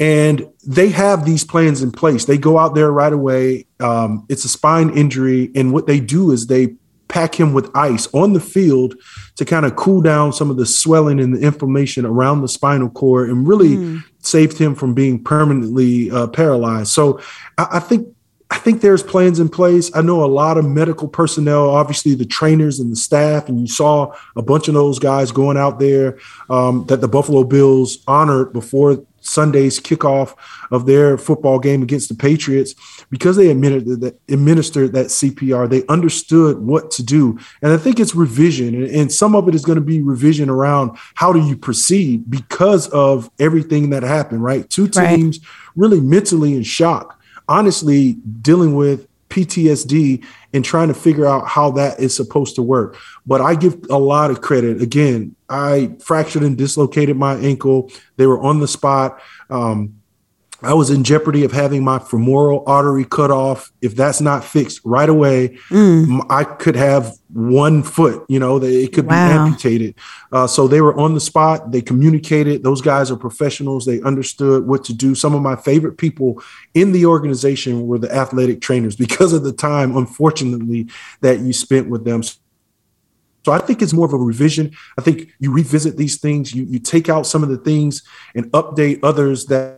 And 0.00 0.48
they 0.64 0.90
have 0.90 1.24
these 1.24 1.44
plans 1.44 1.82
in 1.82 1.90
place. 1.90 2.24
They 2.24 2.38
go 2.38 2.58
out 2.58 2.74
there 2.74 2.90
right 2.90 3.12
away. 3.12 3.66
Um, 3.80 4.26
it's 4.28 4.44
a 4.44 4.48
spine 4.48 4.90
injury. 4.90 5.50
And 5.54 5.72
what 5.72 5.86
they 5.86 5.98
do 5.98 6.30
is 6.30 6.46
they 6.46 6.76
pack 7.08 7.34
him 7.34 7.52
with 7.52 7.74
ice 7.74 8.06
on 8.12 8.34
the 8.34 8.40
field 8.40 8.94
to 9.36 9.44
kind 9.44 9.66
of 9.66 9.74
cool 9.76 10.00
down 10.00 10.32
some 10.32 10.50
of 10.50 10.56
the 10.56 10.66
swelling 10.66 11.18
and 11.18 11.34
the 11.34 11.40
inflammation 11.40 12.04
around 12.04 12.42
the 12.42 12.48
spinal 12.48 12.90
cord 12.90 13.30
and 13.30 13.48
really 13.48 13.76
mm. 13.76 14.04
saved 14.20 14.58
him 14.58 14.74
from 14.74 14.94
being 14.94 15.22
permanently 15.22 16.10
uh, 16.10 16.26
paralyzed. 16.28 16.90
So 16.90 17.20
I, 17.56 17.66
I 17.72 17.80
think 17.80 18.14
I 18.50 18.56
think 18.56 18.80
there's 18.80 19.02
plans 19.02 19.40
in 19.40 19.50
place. 19.50 19.90
I 19.94 20.00
know 20.00 20.24
a 20.24 20.26
lot 20.26 20.56
of 20.56 20.64
medical 20.64 21.06
personnel, 21.06 21.68
obviously 21.68 22.14
the 22.14 22.24
trainers 22.24 22.80
and 22.80 22.90
the 22.90 22.96
staff, 22.96 23.46
and 23.48 23.60
you 23.60 23.66
saw 23.66 24.14
a 24.36 24.42
bunch 24.42 24.68
of 24.68 24.74
those 24.74 24.98
guys 24.98 25.32
going 25.32 25.58
out 25.58 25.78
there 25.78 26.18
um, 26.48 26.86
that 26.86 27.02
the 27.02 27.08
Buffalo 27.08 27.44
Bills 27.44 27.98
honored 28.06 28.54
before 28.54 29.04
Sunday's 29.28 29.80
kickoff 29.80 30.34
of 30.70 30.86
their 30.86 31.18
football 31.18 31.58
game 31.58 31.82
against 31.82 32.08
the 32.08 32.14
Patriots 32.14 32.74
because 33.10 33.36
they 33.36 33.50
administered 33.50 34.00
that, 34.00 34.20
administered 34.28 34.92
that 34.92 35.06
CPR. 35.06 35.68
They 35.68 35.86
understood 35.86 36.58
what 36.58 36.90
to 36.92 37.02
do, 37.02 37.38
and 37.62 37.72
I 37.72 37.76
think 37.76 38.00
it's 38.00 38.14
revision, 38.14 38.74
and, 38.74 38.86
and 38.86 39.12
some 39.12 39.34
of 39.34 39.48
it 39.48 39.54
is 39.54 39.64
going 39.64 39.76
to 39.78 39.84
be 39.84 40.00
revision 40.00 40.48
around 40.48 40.96
how 41.14 41.32
do 41.32 41.40
you 41.40 41.56
proceed 41.56 42.30
because 42.30 42.88
of 42.88 43.30
everything 43.38 43.90
that 43.90 44.02
happened. 44.02 44.42
Right, 44.42 44.68
two 44.68 44.88
teams 44.88 45.38
right. 45.38 45.48
really 45.76 46.00
mentally 46.00 46.54
in 46.54 46.62
shock, 46.62 47.20
honestly 47.48 48.14
dealing 48.42 48.74
with 48.74 49.07
PTSD 49.38 50.24
and 50.52 50.64
trying 50.64 50.88
to 50.88 50.94
figure 50.94 51.26
out 51.26 51.46
how 51.46 51.70
that 51.72 52.00
is 52.00 52.14
supposed 52.14 52.56
to 52.56 52.62
work. 52.62 52.96
But 53.26 53.40
I 53.40 53.54
give 53.54 53.78
a 53.90 53.98
lot 53.98 54.30
of 54.30 54.40
credit. 54.40 54.82
Again, 54.82 55.36
I 55.48 55.96
fractured 56.00 56.42
and 56.42 56.56
dislocated 56.56 57.16
my 57.16 57.34
ankle. 57.36 57.90
They 58.16 58.26
were 58.26 58.40
on 58.40 58.60
the 58.60 58.68
spot. 58.68 59.20
Um, 59.50 59.97
I 60.60 60.74
was 60.74 60.90
in 60.90 61.04
jeopardy 61.04 61.44
of 61.44 61.52
having 61.52 61.84
my 61.84 62.00
femoral 62.00 62.64
artery 62.66 63.04
cut 63.04 63.30
off. 63.30 63.70
If 63.80 63.94
that's 63.94 64.20
not 64.20 64.44
fixed 64.44 64.80
right 64.84 65.08
away, 65.08 65.56
mm. 65.68 66.26
I 66.30 66.42
could 66.42 66.74
have 66.74 67.16
one 67.32 67.84
foot, 67.84 68.24
you 68.28 68.40
know, 68.40 68.60
it 68.60 68.92
could 68.92 69.06
wow. 69.06 69.28
be 69.28 69.34
amputated. 69.34 69.94
Uh, 70.32 70.48
so 70.48 70.66
they 70.66 70.80
were 70.80 70.98
on 70.98 71.14
the 71.14 71.20
spot. 71.20 71.70
They 71.70 71.80
communicated. 71.80 72.64
Those 72.64 72.80
guys 72.80 73.10
are 73.12 73.16
professionals. 73.16 73.86
They 73.86 74.02
understood 74.02 74.66
what 74.66 74.82
to 74.84 74.92
do. 74.92 75.14
Some 75.14 75.34
of 75.34 75.42
my 75.42 75.54
favorite 75.54 75.96
people 75.96 76.42
in 76.74 76.90
the 76.90 77.06
organization 77.06 77.86
were 77.86 77.98
the 77.98 78.12
athletic 78.12 78.60
trainers 78.60 78.96
because 79.04 79.32
of 79.32 79.44
the 79.44 79.52
time, 79.52 79.96
unfortunately, 79.96 80.88
that 81.20 81.38
you 81.38 81.52
spent 81.52 81.88
with 81.88 82.04
them. 82.04 82.22
So 82.22 83.52
I 83.52 83.60
think 83.60 83.80
it's 83.80 83.92
more 83.92 84.06
of 84.06 84.12
a 84.12 84.18
revision. 84.18 84.72
I 84.98 85.02
think 85.02 85.32
you 85.38 85.52
revisit 85.52 85.96
these 85.96 86.18
things, 86.18 86.52
you, 86.52 86.64
you 86.64 86.80
take 86.80 87.08
out 87.08 87.26
some 87.26 87.44
of 87.44 87.48
the 87.48 87.58
things 87.58 88.02
and 88.34 88.50
update 88.52 89.00
others 89.04 89.46
that 89.46 89.77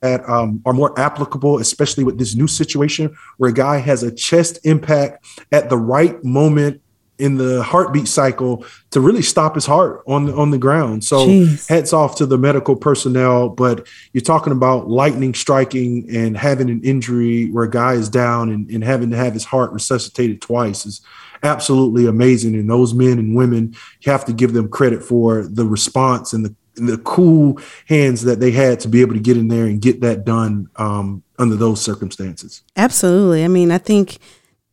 that 0.00 0.26
um, 0.28 0.62
are 0.64 0.72
more 0.72 0.98
applicable, 0.98 1.58
especially 1.58 2.04
with 2.04 2.18
this 2.18 2.34
new 2.34 2.46
situation 2.46 3.16
where 3.36 3.50
a 3.50 3.54
guy 3.54 3.78
has 3.78 4.02
a 4.02 4.10
chest 4.10 4.58
impact 4.64 5.26
at 5.52 5.68
the 5.68 5.76
right 5.76 6.22
moment 6.24 6.80
in 7.20 7.36
the 7.36 7.62
heartbeat 7.62 8.08
cycle 8.08 8.64
to 8.90 9.00
really 9.00 9.20
stop 9.20 9.54
his 9.54 9.66
heart 9.66 10.02
on 10.06 10.24
the, 10.24 10.34
on 10.34 10.50
the 10.50 10.58
ground. 10.58 11.04
So 11.04 11.26
Jeez. 11.26 11.68
hats 11.68 11.92
off 11.92 12.16
to 12.16 12.26
the 12.26 12.38
medical 12.38 12.74
personnel, 12.74 13.50
but 13.50 13.86
you're 14.12 14.22
talking 14.22 14.54
about 14.54 14.88
lightning 14.88 15.34
striking 15.34 16.08
and 16.10 16.36
having 16.36 16.70
an 16.70 16.82
injury 16.82 17.50
where 17.50 17.64
a 17.64 17.70
guy 17.70 17.92
is 17.92 18.08
down 18.08 18.48
and, 18.48 18.68
and 18.70 18.82
having 18.82 19.10
to 19.10 19.16
have 19.16 19.34
his 19.34 19.44
heart 19.44 19.70
resuscitated 19.72 20.40
twice 20.40 20.86
is 20.86 21.02
absolutely 21.42 22.06
amazing. 22.06 22.54
And 22.54 22.70
those 22.70 22.94
men 22.94 23.18
and 23.18 23.36
women, 23.36 23.74
you 24.00 24.10
have 24.10 24.24
to 24.24 24.32
give 24.32 24.54
them 24.54 24.68
credit 24.68 25.04
for 25.04 25.44
the 25.44 25.66
response 25.66 26.32
and 26.32 26.44
the 26.44 26.54
the 26.86 26.98
cool 26.98 27.58
hands 27.86 28.22
that 28.22 28.40
they 28.40 28.50
had 28.50 28.80
to 28.80 28.88
be 28.88 29.00
able 29.00 29.14
to 29.14 29.20
get 29.20 29.36
in 29.36 29.48
there 29.48 29.66
and 29.66 29.80
get 29.80 30.00
that 30.00 30.24
done 30.24 30.68
um, 30.76 31.22
under 31.38 31.56
those 31.56 31.80
circumstances. 31.80 32.62
Absolutely. 32.76 33.44
I 33.44 33.48
mean, 33.48 33.70
I 33.70 33.78
think 33.78 34.18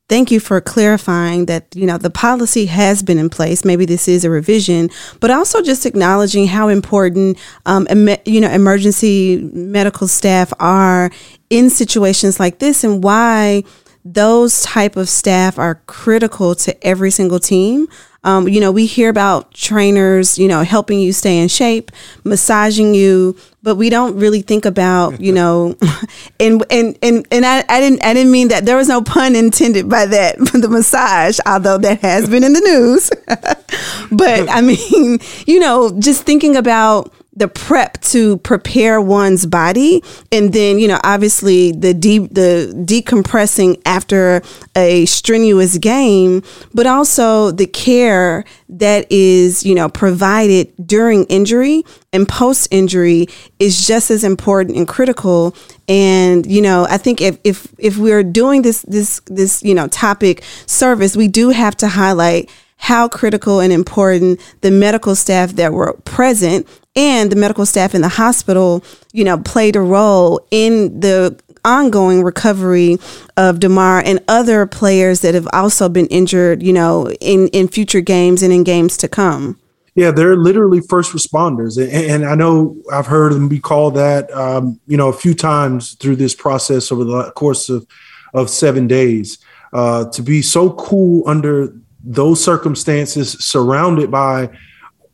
thank 0.10 0.32
you 0.32 0.40
for 0.40 0.62
clarifying 0.62 1.46
that 1.46 1.68
you 1.76 1.86
know 1.86 1.98
the 1.98 2.10
policy 2.10 2.66
has 2.66 3.04
been 3.04 3.18
in 3.18 3.30
place 3.30 3.66
maybe 3.66 3.86
this 3.86 4.08
is 4.08 4.24
a 4.24 4.30
revision 4.30 4.90
but 5.20 5.30
also 5.32 5.62
just 5.62 5.86
acknowledging 5.86 6.48
how 6.48 6.68
important 6.68 7.38
um, 7.66 7.86
em- 7.90 8.18
you 8.26 8.40
know 8.40 8.50
emergency 8.50 9.38
medical 9.54 10.08
staff 10.08 10.54
are 10.60 11.12
in 11.50 11.70
situations 11.70 12.40
like 12.40 12.60
this 12.60 12.84
and 12.84 13.04
why 13.04 13.64
those 14.06 14.64
type 14.64 14.96
of 14.96 15.10
staff 15.10 15.60
are 15.60 15.82
critical 15.88 16.56
to 16.56 16.88
every 16.88 17.12
single 17.12 17.40
team 17.40 17.88
um, 18.28 18.50
you 18.50 18.60
know, 18.60 18.74
we 18.74 18.86
hear 18.86 19.08
about 19.08 19.54
trainers, 19.54 20.38
you 20.38 20.50
know, 20.50 20.62
helping 20.62 21.00
you 21.00 21.14
stay 21.14 21.38
in 21.40 21.48
shape, 21.48 21.94
massaging 22.26 22.94
you, 22.94 23.38
but 23.64 23.76
we 23.76 23.90
don't 23.90 24.18
really 24.18 24.42
think 24.42 24.66
about, 24.66 25.22
you 25.22 25.32
know, 25.32 25.78
and 26.40 26.62
and 26.70 27.00
and 27.02 27.26
and 27.32 27.46
I, 27.46 27.64
I 27.70 27.80
didn't 27.80 28.04
I 28.04 28.14
didn't 28.14 28.34
mean 28.34 28.50
that 28.50 28.66
there 28.66 28.76
was 28.76 28.90
no 28.90 29.02
pun 29.02 29.34
intended 29.34 29.88
by 29.88 30.08
that 30.08 30.38
the 30.54 30.68
massage, 30.68 31.40
although 31.46 31.78
that 31.78 32.02
has 32.02 32.28
been 32.28 32.44
in 32.44 32.52
the 32.52 32.60
news. 32.60 33.10
but 34.12 34.50
I 34.50 34.60
mean, 34.60 35.20
you 35.46 35.62
know, 35.62 35.98
just 35.98 36.24
thinking 36.24 36.58
about 36.58 37.14
the 37.38 37.48
prep 37.48 38.02
to 38.02 38.38
prepare 38.38 39.00
one's 39.00 39.46
body 39.46 40.04
and 40.32 40.54
then 40.54 40.80
you 40.80 40.88
know 40.88 41.00
obviously 41.04 41.72
the 41.72 41.94
de- 41.94 42.28
the 42.28 42.74
decompressing 42.86 43.80
after 43.86 44.42
a 44.76 45.06
strenuous 45.06 45.78
game 45.78 46.42
but 46.74 46.88
also 46.88 47.52
the 47.52 47.68
care 47.68 48.44
that 48.68 49.10
is 49.12 49.66
you 49.66 49.76
know 49.76 49.88
provided 49.88 50.74
during 50.86 51.24
injury 51.26 51.84
and 52.12 52.28
post 52.28 52.68
injury 52.72 53.28
is 53.60 53.86
just 53.86 54.10
as 54.10 54.24
important 54.24 54.76
and 54.76 54.88
critical. 54.88 55.56
And 55.88 56.46
you 56.46 56.62
know 56.62 56.86
i 56.90 56.98
think 56.98 57.22
if 57.22 57.38
if 57.46 57.68
if 57.78 57.98
we're 57.98 58.24
doing 58.24 58.62
this 58.62 58.82
this 58.82 59.22
this 59.28 59.64
you 59.64 59.74
know 59.74 59.88
topic 59.88 60.44
service 60.66 61.16
we 61.16 61.30
do 61.30 61.50
have 61.50 61.78
to 61.78 61.88
highlight 61.88 62.50
how 62.78 63.08
critical 63.08 63.62
and 63.62 63.72
important 63.72 64.42
the 64.62 64.72
medical 64.72 65.16
staff 65.16 65.52
that 65.54 65.72
were 65.72 65.94
present 66.04 66.68
and 66.98 67.32
the 67.32 67.36
medical 67.36 67.66
staff 67.66 67.96
in 67.96 68.02
the 68.02 68.10
hospital, 68.10 68.84
you 69.14 69.24
know, 69.24 69.38
played 69.38 69.76
a 69.76 69.82
role 69.82 70.46
in 70.52 71.00
the 71.00 71.40
ongoing 71.64 72.24
recovery 72.24 72.98
of 73.38 73.60
Damar 73.60 74.02
and 74.04 74.20
other 74.28 74.66
players 74.66 75.22
that 75.22 75.36
have 75.36 75.48
also 75.54 75.88
been 75.88 76.08
injured, 76.08 76.64
you 76.64 76.74
know, 76.74 77.12
in, 77.22 77.50
in 77.50 77.68
future 77.68 78.02
games 78.02 78.42
and 78.42 78.52
in 78.52 78.64
games 78.64 78.98
to 78.98 79.08
come. 79.08 79.60
Yeah, 79.96 80.12
they're 80.12 80.36
literally 80.36 80.82
first 80.82 81.12
responders, 81.12 81.82
and, 81.82 81.92
and 81.92 82.26
I 82.26 82.36
know 82.36 82.78
I've 82.94 83.08
heard 83.08 83.34
them 83.34 83.50
be 83.50 83.60
called 83.60 83.96
that, 83.96 84.32
um, 84.32 84.80
you 84.86 84.96
know, 84.96 85.08
a 85.10 85.14
few 85.14 85.34
times 85.34 85.96
through 85.96 86.18
this 86.18 86.36
process 86.36 86.92
over 86.92 87.04
the 87.04 87.32
course 87.32 87.68
of 87.70 87.88
of 88.34 88.50
seven 88.50 88.86
days. 88.86 89.40
Uh, 89.74 90.06
to 90.12 90.22
be 90.22 90.42
so 90.42 90.72
cool 90.74 91.28
under 91.28 91.74
those 92.04 92.44
circumstances, 92.44 93.34
surrounded 93.44 94.12
by 94.12 94.50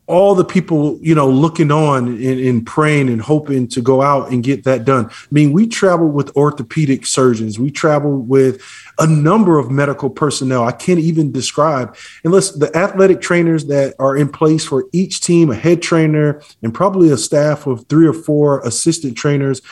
all 0.06 0.34
the 0.34 0.44
people, 0.44 0.98
you 1.00 1.14
know, 1.14 1.28
looking 1.28 1.70
on 1.70 2.08
and, 2.08 2.20
and, 2.20 2.66
praying 2.66 3.08
and 3.08 3.22
hoping 3.22 3.66
to 3.66 3.80
go 3.80 4.02
out 4.02 4.30
and 4.30 4.44
get 4.44 4.64
that 4.64 4.84
done. 4.84 5.06
I 5.06 5.26
mean, 5.30 5.52
we 5.52 5.66
travel 5.66 6.08
with 6.08 6.34
orthopedic 6.36 7.06
surgeons, 7.06 7.58
we 7.58 7.70
travel 7.70 8.18
with 8.18 8.62
a 8.98 9.06
number 9.06 9.58
of 9.58 9.70
medical 9.70 10.10
personnel. 10.10 10.64
I 10.64 10.72
can't 10.72 11.00
even 11.00 11.32
describe. 11.32 11.96
Unless 12.22 12.52
the 12.52 12.74
athletic 12.76 13.20
trainers 13.20 13.66
that 13.66 13.94
are 13.98 14.16
in 14.16 14.28
place 14.28 14.64
for 14.64 14.84
each 14.92 15.20
team, 15.20 15.50
a 15.50 15.54
head 15.54 15.82
trainer, 15.82 16.42
and 16.62 16.74
probably 16.74 17.10
a 17.10 17.16
staff 17.16 17.66
of 17.66 17.86
three 17.88 18.06
or 18.06 18.12
four 18.12 18.60
assistant 18.60 19.16
trainers. 19.16 19.62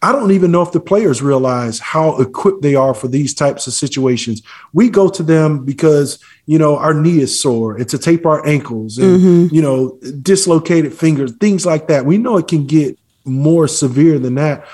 I 0.00 0.12
don't 0.12 0.30
even 0.30 0.52
know 0.52 0.62
if 0.62 0.72
the 0.72 0.80
players 0.80 1.22
realize 1.22 1.80
how 1.80 2.20
equipped 2.20 2.62
they 2.62 2.74
are 2.76 2.94
for 2.94 3.08
these 3.08 3.34
types 3.34 3.66
of 3.66 3.72
situations. 3.72 4.42
We 4.72 4.90
go 4.90 5.08
to 5.08 5.22
them 5.22 5.64
because, 5.64 6.18
you 6.46 6.58
know, 6.58 6.76
our 6.76 6.94
knee 6.94 7.20
is 7.20 7.40
sore 7.40 7.76
and 7.76 7.88
to 7.88 7.98
tape 7.98 8.24
our 8.24 8.46
ankles 8.46 8.98
and, 8.98 9.20
mm-hmm. 9.20 9.54
you 9.54 9.60
know, 9.60 9.98
dislocated 10.22 10.94
fingers, 10.94 11.32
things 11.32 11.66
like 11.66 11.88
that. 11.88 12.06
We 12.06 12.16
know 12.16 12.36
it 12.36 12.46
can 12.46 12.66
get 12.66 12.96
more 13.24 13.66
severe 13.66 14.18
than 14.20 14.36
that. 14.36 14.66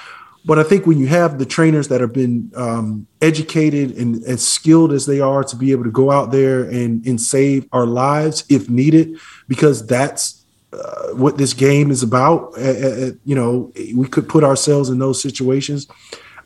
But 0.46 0.58
I 0.58 0.62
think 0.62 0.86
when 0.86 0.98
you 0.98 1.06
have 1.06 1.38
the 1.38 1.46
trainers 1.46 1.88
that 1.88 2.02
have 2.02 2.12
been 2.12 2.52
um, 2.54 3.06
educated 3.22 3.96
and 3.96 4.22
as 4.24 4.46
skilled 4.46 4.92
as 4.92 5.06
they 5.06 5.20
are 5.20 5.42
to 5.42 5.56
be 5.56 5.72
able 5.72 5.84
to 5.84 5.90
go 5.90 6.10
out 6.10 6.32
there 6.32 6.64
and, 6.64 7.04
and 7.06 7.18
save 7.18 7.66
our 7.72 7.86
lives 7.86 8.44
if 8.50 8.68
needed, 8.68 9.18
because 9.48 9.86
that's 9.86 10.43
uh, 10.74 11.14
what 11.14 11.38
this 11.38 11.52
game 11.52 11.90
is 11.90 12.02
about. 12.02 12.58
Uh, 12.58 13.12
you 13.24 13.34
know, 13.34 13.72
we 13.94 14.08
could 14.08 14.28
put 14.28 14.44
ourselves 14.44 14.90
in 14.90 14.98
those 14.98 15.22
situations. 15.22 15.86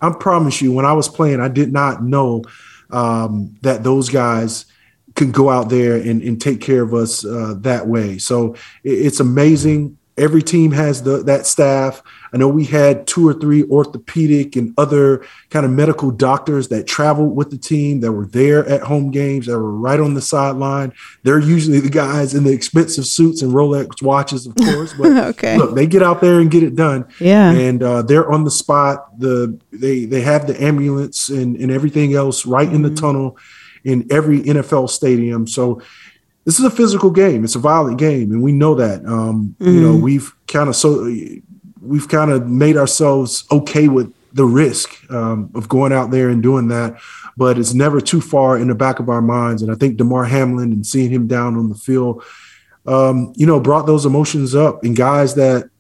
I 0.00 0.10
promise 0.10 0.60
you, 0.62 0.72
when 0.72 0.84
I 0.84 0.92
was 0.92 1.08
playing, 1.08 1.40
I 1.40 1.48
did 1.48 1.72
not 1.72 2.02
know 2.02 2.44
um, 2.90 3.56
that 3.62 3.82
those 3.82 4.08
guys 4.08 4.66
could 5.16 5.32
go 5.32 5.50
out 5.50 5.68
there 5.68 5.96
and, 5.96 6.22
and 6.22 6.40
take 6.40 6.60
care 6.60 6.82
of 6.82 6.94
us 6.94 7.24
uh, 7.24 7.54
that 7.60 7.88
way. 7.88 8.18
So 8.18 8.54
it, 8.84 8.92
it's 8.92 9.20
amazing 9.20 9.98
every 10.18 10.42
team 10.42 10.72
has 10.72 11.02
the, 11.02 11.22
that 11.24 11.46
staff. 11.46 12.02
I 12.32 12.36
know 12.36 12.48
we 12.48 12.64
had 12.64 13.06
two 13.06 13.26
or 13.26 13.34
three 13.34 13.64
orthopedic 13.64 14.56
and 14.56 14.74
other 14.76 15.24
kind 15.50 15.64
of 15.64 15.72
medical 15.72 16.10
doctors 16.10 16.68
that 16.68 16.86
traveled 16.86 17.36
with 17.36 17.50
the 17.50 17.58
team 17.58 18.00
that 18.00 18.12
were 18.12 18.26
there 18.26 18.66
at 18.68 18.82
home 18.82 19.10
games 19.10 19.46
that 19.46 19.58
were 19.58 19.72
right 19.72 20.00
on 20.00 20.14
the 20.14 20.20
sideline. 20.20 20.92
They're 21.22 21.38
usually 21.38 21.80
the 21.80 21.90
guys 21.90 22.34
in 22.34 22.44
the 22.44 22.52
expensive 22.52 23.06
suits 23.06 23.42
and 23.42 23.52
Rolex 23.52 24.02
watches, 24.02 24.46
of 24.46 24.54
course. 24.56 24.94
But 24.94 25.16
okay. 25.28 25.56
look, 25.56 25.74
they 25.74 25.86
get 25.86 26.02
out 26.02 26.20
there 26.20 26.40
and 26.40 26.50
get 26.50 26.62
it 26.62 26.74
done. 26.74 27.06
Yeah, 27.20 27.50
and 27.50 27.82
uh, 27.82 28.02
they're 28.02 28.30
on 28.30 28.44
the 28.44 28.50
spot. 28.50 29.18
The 29.18 29.58
they 29.72 30.04
they 30.04 30.20
have 30.22 30.46
the 30.46 30.62
ambulance 30.62 31.28
and 31.28 31.56
and 31.56 31.70
everything 31.70 32.14
else 32.14 32.46
right 32.46 32.66
mm-hmm. 32.66 32.76
in 32.76 32.82
the 32.82 32.88
mm-hmm. 32.90 33.06
tunnel 33.06 33.38
in 33.84 34.06
every 34.10 34.40
NFL 34.40 34.90
stadium. 34.90 35.46
So 35.46 35.80
this 36.44 36.58
is 36.58 36.64
a 36.64 36.70
physical 36.70 37.10
game. 37.10 37.44
It's 37.44 37.56
a 37.56 37.58
violent 37.58 37.98
game, 37.98 38.32
and 38.32 38.42
we 38.42 38.52
know 38.52 38.74
that. 38.74 39.04
Um, 39.04 39.54
mm-hmm. 39.60 39.66
You 39.66 39.80
know, 39.82 39.92
mm-hmm. 39.92 40.02
we've 40.02 40.34
kind 40.46 40.68
of 40.68 40.76
so 40.76 41.04
we've 41.88 42.09
kind 42.09 42.31
of 42.31 42.46
made 42.46 42.77
ourselves 42.77 43.44
okay 43.51 43.88
with 43.88 44.12
the 44.33 44.44
risk 44.44 45.11
um, 45.11 45.51
of 45.55 45.68
going 45.68 45.92
out 45.92 46.11
there 46.11 46.29
and 46.29 46.42
doing 46.42 46.68
that, 46.68 47.01
but 47.37 47.59
it's 47.59 47.74
never 47.74 48.01
too 48.01 48.20
far 48.20 48.59
in 48.59 48.68
the 48.68 48.74
back 48.74 49.01
of 49.01 49.09
our 49.09 49.22
minds. 49.22 49.62
And 49.62 49.72
I 49.72 49.74
think 49.74 49.96
Damar 49.96 50.24
Hamlin 50.24 50.72
and 50.72 50.87
seeing 50.87 51.11
him 51.11 51.27
down 51.27 51.57
on 51.57 51.70
the 51.70 51.74
field, 51.74 52.22
um, 52.87 53.33
you 53.37 53.46
know, 53.46 53.59
brought 53.59 53.87
those 53.87 54.05
emotions 54.05 54.55
up. 54.55 54.85
And 54.85 54.94
guys 54.94 55.35
that 55.37 55.70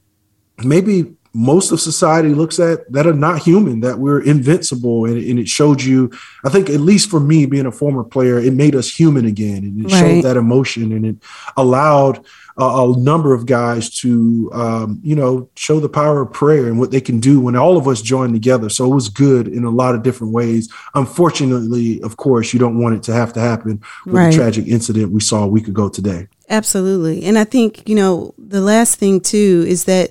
maybe 0.64 1.14
most 1.34 1.70
of 1.72 1.80
society 1.80 2.30
looks 2.30 2.58
at 2.58 2.90
that 2.90 3.06
are 3.06 3.12
not 3.12 3.40
human, 3.40 3.80
that 3.80 3.98
we're 3.98 4.22
invincible. 4.22 5.04
And, 5.04 5.18
and, 5.18 5.38
it 5.38 5.48
showed 5.48 5.82
you, 5.82 6.10
I 6.44 6.48
think, 6.48 6.70
at 6.70 6.80
least 6.80 7.10
for 7.10 7.20
me 7.20 7.46
being 7.46 7.66
a 7.66 7.72
former 7.72 8.02
player, 8.02 8.38
it 8.38 8.54
made 8.54 8.74
us 8.74 8.90
human 8.90 9.26
again. 9.26 9.58
And 9.58 9.80
it 9.80 9.92
right. 9.92 10.00
showed 10.00 10.24
that 10.24 10.36
emotion 10.36 10.90
and 10.90 11.06
it 11.06 11.16
allowed 11.56 12.24
a, 12.58 12.64
a 12.64 12.98
number 12.98 13.32
of 13.32 13.46
guys 13.46 13.88
to, 14.00 14.50
um, 14.52 15.00
you 15.02 15.14
know, 15.14 15.48
show 15.54 15.80
the 15.80 15.88
power 15.88 16.20
of 16.20 16.32
prayer 16.32 16.66
and 16.66 16.78
what 16.78 16.90
they 16.90 17.00
can 17.00 17.20
do 17.20 17.40
when 17.40 17.56
all 17.56 17.76
of 17.76 17.86
us 17.86 18.02
join 18.02 18.32
together. 18.32 18.68
So 18.68 18.84
it 18.84 18.94
was 18.94 19.08
good 19.08 19.48
in 19.48 19.64
a 19.64 19.70
lot 19.70 19.94
of 19.94 20.02
different 20.02 20.32
ways. 20.32 20.68
Unfortunately, 20.94 22.02
of 22.02 22.16
course, 22.16 22.52
you 22.52 22.58
don't 22.58 22.78
want 22.78 22.96
it 22.96 23.02
to 23.04 23.12
have 23.12 23.32
to 23.34 23.40
happen 23.40 23.80
with 24.04 24.14
right. 24.14 24.30
the 24.30 24.36
tragic 24.36 24.66
incident 24.66 25.12
we 25.12 25.20
saw 25.20 25.44
a 25.44 25.48
week 25.48 25.68
ago 25.68 25.88
today. 25.88 26.28
Absolutely. 26.50 27.24
And 27.24 27.38
I 27.38 27.44
think, 27.44 27.88
you 27.88 27.94
know, 27.94 28.34
the 28.36 28.60
last 28.60 28.98
thing 28.98 29.20
too 29.20 29.64
is 29.66 29.84
that 29.84 30.10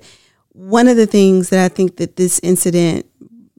one 0.54 0.88
of 0.88 0.98
the 0.98 1.08
things 1.08 1.50
that 1.50 1.64
I 1.64 1.68
think 1.68 1.98
that 1.98 2.16
this 2.16 2.40
incident, 2.42 3.06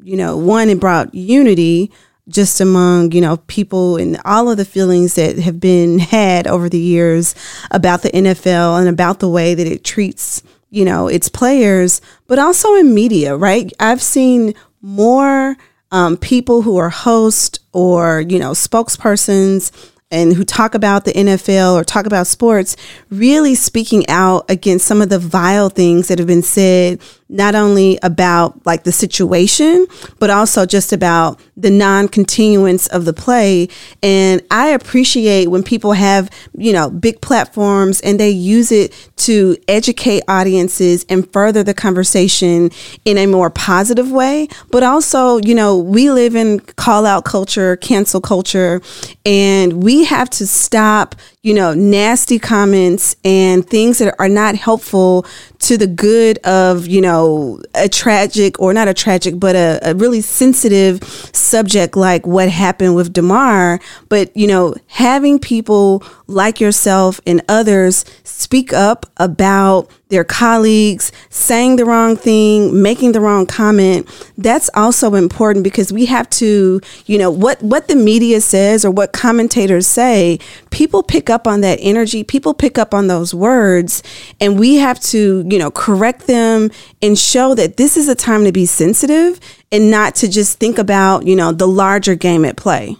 you 0.03 0.16
know, 0.16 0.37
one, 0.37 0.68
it 0.68 0.81
brought 0.81 1.14
unity 1.14 1.92
just 2.28 2.60
among, 2.60 3.12
you 3.12 3.20
know, 3.20 3.38
people 3.46 3.96
and 3.96 4.20
all 4.24 4.50
of 4.50 4.56
the 4.56 4.64
feelings 4.64 5.14
that 5.14 5.38
have 5.38 5.60
been 5.60 5.98
had 5.98 6.46
over 6.46 6.68
the 6.68 6.78
years 6.78 7.34
about 7.70 8.02
the 8.02 8.10
NFL 8.10 8.78
and 8.78 8.88
about 8.88 9.20
the 9.20 9.28
way 9.28 9.54
that 9.54 9.66
it 9.66 9.84
treats, 9.84 10.42
you 10.70 10.84
know, 10.84 11.08
its 11.08 11.28
players, 11.28 12.00
but 12.26 12.38
also 12.38 12.74
in 12.74 12.94
media, 12.94 13.36
right? 13.36 13.72
I've 13.80 14.02
seen 14.02 14.54
more 14.80 15.56
um, 15.90 16.16
people 16.16 16.62
who 16.62 16.76
are 16.76 16.90
hosts 16.90 17.58
or, 17.72 18.20
you 18.20 18.38
know, 18.38 18.52
spokespersons 18.52 19.92
and 20.10 20.34
who 20.34 20.44
talk 20.44 20.74
about 20.74 21.04
the 21.04 21.12
NFL 21.12 21.74
or 21.74 21.84
talk 21.84 22.06
about 22.06 22.26
sports 22.26 22.76
really 23.10 23.54
speaking 23.54 24.08
out 24.08 24.44
against 24.48 24.86
some 24.86 25.02
of 25.02 25.08
the 25.08 25.18
vile 25.18 25.68
things 25.68 26.08
that 26.08 26.18
have 26.18 26.28
been 26.28 26.42
said 26.42 27.00
not 27.28 27.54
only 27.54 27.98
about 28.02 28.64
like 28.64 28.84
the 28.84 28.92
situation, 28.92 29.86
but 30.18 30.30
also 30.30 30.64
just 30.64 30.92
about 30.92 31.38
the 31.56 31.70
non-continuance 31.70 32.86
of 32.88 33.04
the 33.04 33.12
play. 33.12 33.68
And 34.02 34.42
I 34.50 34.68
appreciate 34.68 35.48
when 35.48 35.62
people 35.62 35.92
have, 35.92 36.30
you 36.56 36.72
know, 36.72 36.88
big 36.88 37.20
platforms 37.20 38.00
and 38.00 38.18
they 38.18 38.30
use 38.30 38.72
it 38.72 39.10
to 39.16 39.56
educate 39.66 40.22
audiences 40.28 41.04
and 41.08 41.30
further 41.32 41.62
the 41.62 41.74
conversation 41.74 42.70
in 43.04 43.18
a 43.18 43.26
more 43.26 43.50
positive 43.50 44.10
way. 44.10 44.48
But 44.70 44.82
also, 44.82 45.38
you 45.38 45.54
know, 45.54 45.76
we 45.76 46.10
live 46.10 46.34
in 46.34 46.60
call 46.60 47.04
out 47.04 47.24
culture, 47.24 47.76
cancel 47.76 48.20
culture, 48.20 48.80
and 49.26 49.82
we 49.82 50.04
have 50.04 50.30
to 50.30 50.46
stop, 50.46 51.14
you 51.42 51.52
know, 51.52 51.74
nasty 51.74 52.38
comments 52.38 53.16
and 53.24 53.68
things 53.68 53.98
that 53.98 54.14
are 54.18 54.28
not 54.28 54.54
helpful 54.54 55.26
to 55.60 55.76
the 55.76 55.86
good 55.86 56.38
of, 56.38 56.86
you 56.86 57.00
know, 57.00 57.60
a 57.74 57.88
tragic 57.88 58.60
or 58.60 58.72
not 58.72 58.88
a 58.88 58.94
tragic, 58.94 59.38
but 59.38 59.56
a, 59.56 59.78
a 59.82 59.94
really 59.94 60.20
sensitive 60.20 61.02
subject 61.32 61.96
like 61.96 62.26
what 62.26 62.48
happened 62.48 62.94
with 62.94 63.12
Damar 63.12 63.80
But, 64.08 64.36
you 64.36 64.46
know, 64.46 64.74
having 64.86 65.38
people 65.38 66.02
like 66.26 66.60
yourself 66.60 67.20
and 67.26 67.42
others 67.48 68.04
speak 68.38 68.72
up 68.72 69.05
about 69.16 69.90
their 70.11 70.22
colleagues 70.22 71.11
saying 71.29 71.74
the 71.74 71.85
wrong 71.85 72.16
thing, 72.16 72.81
making 72.81 73.11
the 73.11 73.20
wrong 73.20 73.44
comment, 73.44 74.09
that's 74.38 74.70
also 74.74 75.14
important 75.16 75.64
because 75.64 75.92
we 75.92 76.07
have 76.07 76.31
to, 76.31 76.81
you 77.07 77.18
know, 77.18 77.33
what 77.33 77.61
what 77.62 77.88
the 77.88 77.96
media 77.96 78.40
says 78.40 78.85
or 78.85 78.92
what 78.92 79.12
commentators 79.12 79.88
say, 79.88 80.38
people 80.70 81.03
pick 81.03 81.29
up 81.29 81.48
on 81.48 81.62
that 81.62 81.81
energy, 81.83 82.22
people 82.22 82.55
pick 82.55 82.79
up 82.79 82.94
on 82.94 83.09
those 83.09 83.35
words, 83.35 84.05
and 84.40 84.57
we 84.59 84.77
have 84.77 85.01
to, 85.01 85.44
you 85.51 85.59
know, 85.59 85.72
correct 85.72 86.29
them 86.29 86.70
and 87.03 87.18
show 87.18 87.57
that 87.57 87.77
this 87.77 87.96
is 87.96 88.09
a 88.09 88.14
time 88.14 88.44
to 88.44 88.53
be 88.53 88.66
sensitive 88.66 89.40
and 89.72 89.90
not 89.90 90.14
to 90.14 90.29
just 90.29 90.61
think 90.61 90.79
about, 90.79 91.27
you 91.27 91.35
know, 91.35 91.51
the 91.51 91.68
larger 91.68 92.14
game 92.14 92.44
at 92.44 92.57
play. 92.57 92.96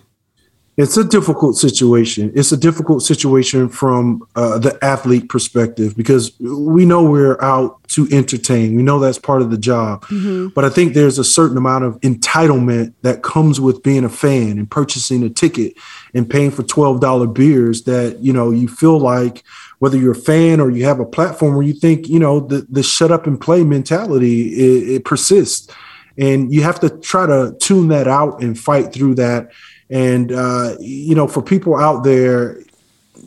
It's 0.79 0.97
a 0.97 1.03
difficult 1.03 1.57
situation. 1.57 2.31
It's 2.37 2.53
a 2.53 2.57
difficult 2.57 3.03
situation 3.03 3.69
from 3.69 4.23
uh, 4.37 4.59
the 4.59 4.79
athlete 4.81 5.29
perspective 5.29 5.97
because 5.97 6.39
we 6.39 6.85
know 6.85 7.03
we're 7.03 7.37
out 7.43 7.83
to 7.89 8.07
entertain. 8.13 8.77
We 8.77 8.85
know 8.85 9.01
that's 9.01 9.19
part 9.19 9.43
of 9.43 9.51
the 9.51 9.59
job. 9.59 10.05
Mm-hmm. 10.05 10.49
But 10.55 10.65
I 10.65 10.69
think 10.69 10.95
there's 10.95 11.19
a 11.19 11.25
certain 11.25 11.57
amount 11.57 11.83
of 11.83 12.01
entitlement 12.03 12.95
that 13.03 13.25
comes 13.25 13.61
with 13.61 13.83
being 13.83 14.05
a 14.05 14.09
fan 14.09 14.57
and 14.57 14.71
purchasing 14.71 15.25
a 15.25 15.29
ticket 15.29 15.75
and 16.15 16.31
paying 16.31 16.53
for 16.53 16.63
$12 16.63 17.35
beers 17.35 17.83
that, 17.83 18.21
you 18.21 18.33
know, 18.33 18.53
you 18.53 18.69
feel 18.69 19.01
like 19.01 19.43
whether 19.81 19.99
you're 19.99 20.13
a 20.13 20.15
fan 20.15 20.61
or 20.61 20.71
you 20.71 20.85
have 20.85 21.01
a 21.01 21.05
platform 21.05 21.57
where 21.57 21.67
you 21.67 21.75
think, 21.75 22.09
you 22.09 22.21
know, 22.21 22.39
the, 22.39 22.65
the 22.71 22.85
shut 22.85 23.11
up 23.11 23.27
and 23.27 23.41
play 23.41 23.65
mentality, 23.65 24.51
it, 24.51 24.89
it 24.91 25.05
persists. 25.05 25.75
And 26.17 26.55
you 26.55 26.63
have 26.63 26.79
to 26.81 26.91
try 26.91 27.27
to 27.27 27.57
tune 27.59 27.89
that 27.89 28.07
out 28.07 28.45
and 28.45 28.57
fight 28.57 28.93
through 28.93 29.17
that 29.17 29.51
and, 29.91 30.33
uh, 30.33 30.77
you 30.81 31.15
know, 31.15 31.27
for 31.27 31.43
people 31.43 31.77
out 31.77 32.05
there, 32.05 32.61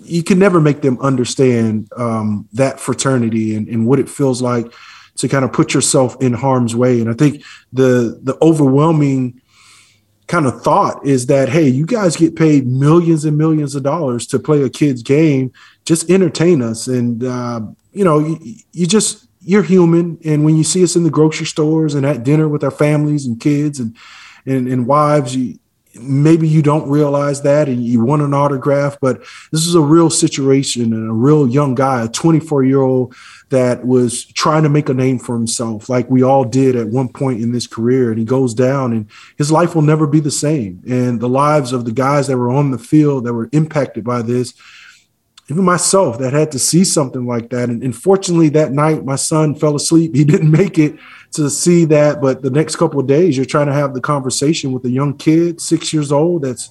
you 0.04 0.24
can 0.24 0.40
never 0.40 0.60
make 0.60 0.82
them 0.82 1.00
understand 1.02 1.90
um, 1.98 2.48
that 2.54 2.80
fraternity 2.80 3.56
and, 3.56 3.68
and 3.68 3.86
what 3.88 4.00
it 4.00 4.10
feels 4.10 4.42
like 4.42 4.72
to 5.16 5.28
kind 5.28 5.46
of 5.46 5.54
put 5.54 5.74
yourself 5.74 6.16
in 6.22 6.34
harm's 6.34 6.76
way. 6.76 7.00
And 7.00 7.10
I 7.10 7.14
think 7.14 7.44
the 7.74 8.20
the 8.24 8.38
overwhelming 8.42 9.42
kind 10.28 10.46
of 10.46 10.62
thought 10.62 11.06
is 11.06 11.26
that 11.28 11.50
hey, 11.50 11.68
you 11.68 11.86
guys 11.86 12.16
get 12.16 12.36
paid 12.36 12.68
millions 12.68 13.26
and 13.26 13.38
millions 13.38 13.76
of 13.76 13.84
dollars 13.84 14.26
to 14.28 14.40
play 14.40 14.64
a 14.64 14.70
kid's 14.70 15.04
game, 15.04 15.52
just 15.86 16.10
entertain 16.10 16.62
us, 16.62 16.88
and 16.88 17.24
uh, 17.24 17.62
you 17.92 18.04
know, 18.04 18.20
you, 18.20 18.56
you 18.72 18.88
just 18.88 19.28
you're 19.42 19.64
human, 19.64 20.20
and 20.24 20.46
when 20.46 20.56
you 20.56 20.64
see 20.64 20.84
us 20.84 20.96
in 20.96 21.04
the 21.04 21.10
grocery 21.10 21.46
stores 21.46 21.96
and 21.96 22.06
at 22.06 22.24
dinner 22.24 22.48
with 22.48 22.64
our 22.64 22.72
families 22.72 23.26
and 23.26 23.40
kids 23.40 23.80
and 23.80 23.96
and, 24.46 24.68
and 24.68 24.88
wives, 24.88 25.36
you, 25.36 25.60
maybe 25.96 26.48
you 26.48 26.62
don't 26.62 26.90
realize 26.90 27.42
that 27.42 27.68
and 27.68 27.84
you 27.84 28.04
want 28.04 28.22
an 28.22 28.34
autograph, 28.34 28.98
but 29.02 29.20
this 29.52 29.66
is 29.68 29.76
a 29.76 29.82
real 29.82 30.10
situation 30.10 30.94
and 30.94 31.10
a 31.10 31.14
real 31.14 31.48
young 31.48 31.76
guy, 31.76 32.04
a 32.04 32.08
24 32.08 32.64
year 32.64 32.82
old 32.82 33.14
that 33.50 33.86
was 33.86 34.26
trying 34.26 34.64
to 34.64 34.70
make 34.70 34.88
a 34.90 34.94
name 34.94 35.20
for 35.20 35.36
himself, 35.36 35.90
like 35.90 36.10
we 36.10 36.24
all 36.24 36.46
did 36.46 36.76
at 36.76 36.88
one 36.88 37.10
point 37.10 37.42
in 37.42 37.52
this 37.52 37.68
career. 37.68 38.10
And 38.10 38.20
he 38.20 38.26
goes 38.26 38.54
down 38.54 38.94
and 38.94 39.10
his 39.38 39.52
life 39.52 39.76
will 39.76 39.82
never 39.82 40.08
be 40.08 40.22
the 40.22 40.32
same. 40.32 40.82
And 40.88 41.20
the 41.20 41.30
lives 41.30 41.74
of 41.74 41.86
the 41.86 41.92
guys 41.92 42.28
that 42.28 42.38
were 42.38 42.52
on 42.52 42.72
the 42.72 42.80
field 42.80 43.26
that 43.26 43.34
were 43.34 43.50
impacted 43.52 44.04
by 44.04 44.22
this, 44.22 44.54
even 45.50 45.66
myself 45.66 46.18
that 46.20 46.32
had 46.32 46.52
to 46.54 46.60
see 46.60 46.86
something 46.86 47.26
like 47.28 47.50
that. 47.50 47.70
And 47.70 47.96
fortunately, 47.96 48.50
that 48.50 48.72
night, 48.72 49.04
my 49.04 49.18
son 49.18 49.54
fell 49.56 49.76
asleep. 49.76 50.16
He 50.16 50.24
didn't 50.24 50.50
make 50.52 50.80
it 50.80 50.96
to 51.32 51.50
see 51.50 51.86
that. 51.86 52.22
But 52.22 52.42
the 52.42 52.50
next 52.50 52.76
couple 52.76 53.00
of 53.00 53.08
days, 53.08 53.36
you're 53.38 53.46
trying 53.46 53.68
to 53.68 53.74
have 53.74 53.94
the 53.94 54.02
conversation 54.02 54.72
with 54.72 54.86
a 54.86 54.90
young 54.90 55.18
kid, 55.18 55.62
six 55.62 55.94
years 55.94 56.12
old, 56.12 56.44
that's 56.44 56.70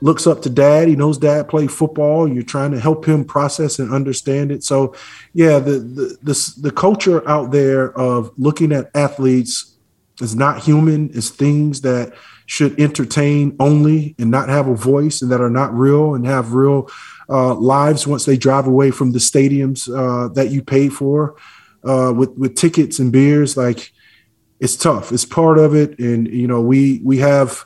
looks 0.00 0.26
up 0.26 0.42
to 0.42 0.50
dad. 0.50 0.86
He 0.86 0.96
knows 0.96 1.16
dad 1.16 1.48
played 1.48 1.72
football. 1.72 2.28
You're 2.28 2.42
trying 2.42 2.72
to 2.72 2.80
help 2.80 3.06
him 3.06 3.24
process 3.24 3.78
and 3.78 3.92
understand 3.92 4.52
it. 4.52 4.62
So, 4.62 4.94
yeah, 5.32 5.58
the 5.58 5.78
the 5.78 6.18
the, 6.22 6.54
the 6.60 6.70
culture 6.70 7.26
out 7.28 7.50
there 7.50 7.96
of 7.98 8.30
looking 8.36 8.70
at 8.72 8.90
athletes 8.94 9.74
is 10.20 10.36
not 10.36 10.62
human. 10.62 11.08
Is 11.10 11.30
things 11.30 11.80
that 11.80 12.12
should 12.46 12.78
entertain 12.78 13.56
only 13.58 14.14
and 14.18 14.30
not 14.30 14.50
have 14.50 14.68
a 14.68 14.74
voice 14.74 15.22
and 15.22 15.32
that 15.32 15.40
are 15.40 15.48
not 15.48 15.72
real 15.72 16.14
and 16.14 16.26
have 16.26 16.52
real 16.52 16.90
uh, 17.30 17.54
lives 17.54 18.06
once 18.06 18.26
they 18.26 18.36
drive 18.36 18.66
away 18.66 18.90
from 18.90 19.12
the 19.12 19.18
stadiums 19.18 19.88
uh, 19.88 20.28
that 20.34 20.50
you 20.50 20.62
paid 20.62 20.92
for 20.92 21.36
uh, 21.82 22.12
with 22.14 22.30
with 22.36 22.54
tickets 22.54 22.98
and 22.98 23.10
beers. 23.10 23.56
Like 23.56 23.93
it's 24.60 24.76
tough. 24.76 25.12
It's 25.12 25.24
part 25.24 25.58
of 25.58 25.74
it, 25.74 25.98
and 25.98 26.28
you 26.28 26.46
know 26.46 26.60
we 26.60 27.00
we 27.04 27.18
have 27.18 27.64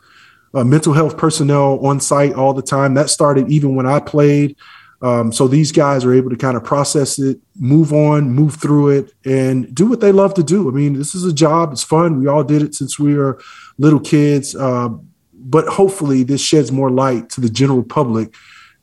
uh, 0.54 0.64
mental 0.64 0.92
health 0.92 1.16
personnel 1.16 1.84
on 1.86 2.00
site 2.00 2.34
all 2.34 2.54
the 2.54 2.62
time. 2.62 2.94
That 2.94 3.10
started 3.10 3.50
even 3.50 3.74
when 3.74 3.86
I 3.86 4.00
played. 4.00 4.56
Um, 5.00 5.30
so 5.30 5.46
these 5.46 5.70
guys 5.70 6.04
are 6.04 6.12
able 6.12 6.30
to 6.30 6.36
kind 6.36 6.56
of 6.56 6.64
process 6.64 7.20
it, 7.20 7.38
move 7.56 7.92
on, 7.92 8.32
move 8.32 8.56
through 8.56 8.88
it, 8.88 9.12
and 9.24 9.72
do 9.72 9.86
what 9.86 10.00
they 10.00 10.10
love 10.10 10.34
to 10.34 10.42
do. 10.42 10.68
I 10.68 10.72
mean, 10.72 10.94
this 10.94 11.14
is 11.14 11.24
a 11.24 11.32
job. 11.32 11.70
It's 11.70 11.84
fun. 11.84 12.18
We 12.18 12.26
all 12.26 12.42
did 12.42 12.62
it 12.62 12.74
since 12.74 12.98
we 12.98 13.14
were 13.14 13.40
little 13.78 14.00
kids. 14.00 14.56
Uh, 14.56 14.88
but 15.32 15.68
hopefully, 15.68 16.24
this 16.24 16.40
sheds 16.40 16.72
more 16.72 16.90
light 16.90 17.30
to 17.30 17.40
the 17.40 17.48
general 17.48 17.84
public 17.84 18.34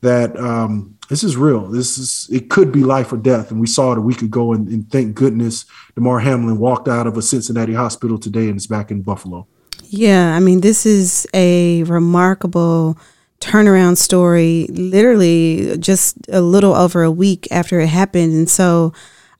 that 0.05 0.37
um, 0.39 0.97
this 1.09 1.23
is 1.23 1.35
real. 1.35 1.67
This 1.67 1.97
is 1.97 2.29
it 2.31 2.49
could 2.49 2.71
be 2.71 2.83
life 2.83 3.11
or 3.11 3.17
death, 3.17 3.51
and 3.51 3.59
we 3.59 3.67
saw 3.67 3.91
it 3.91 3.97
a 3.97 4.01
week 4.01 4.21
ago. 4.21 4.53
And, 4.53 4.67
and 4.67 4.89
thank 4.91 5.15
goodness, 5.15 5.65
Damar 5.95 6.19
Hamlin 6.19 6.57
walked 6.57 6.87
out 6.87 7.07
of 7.07 7.17
a 7.17 7.21
Cincinnati 7.21 7.73
hospital 7.73 8.17
today 8.17 8.47
and 8.47 8.57
is 8.57 8.67
back 8.67 8.91
in 8.91 9.01
Buffalo. 9.01 9.47
Yeah, 9.83 10.35
I 10.35 10.39
mean, 10.39 10.61
this 10.61 10.85
is 10.85 11.27
a 11.33 11.83
remarkable 11.83 12.97
turnaround 13.39 13.97
story. 13.97 14.67
Literally, 14.69 15.77
just 15.77 16.17
a 16.29 16.41
little 16.41 16.73
over 16.73 17.03
a 17.03 17.11
week 17.11 17.47
after 17.51 17.79
it 17.79 17.87
happened, 17.87 18.33
and 18.33 18.49
so 18.49 18.93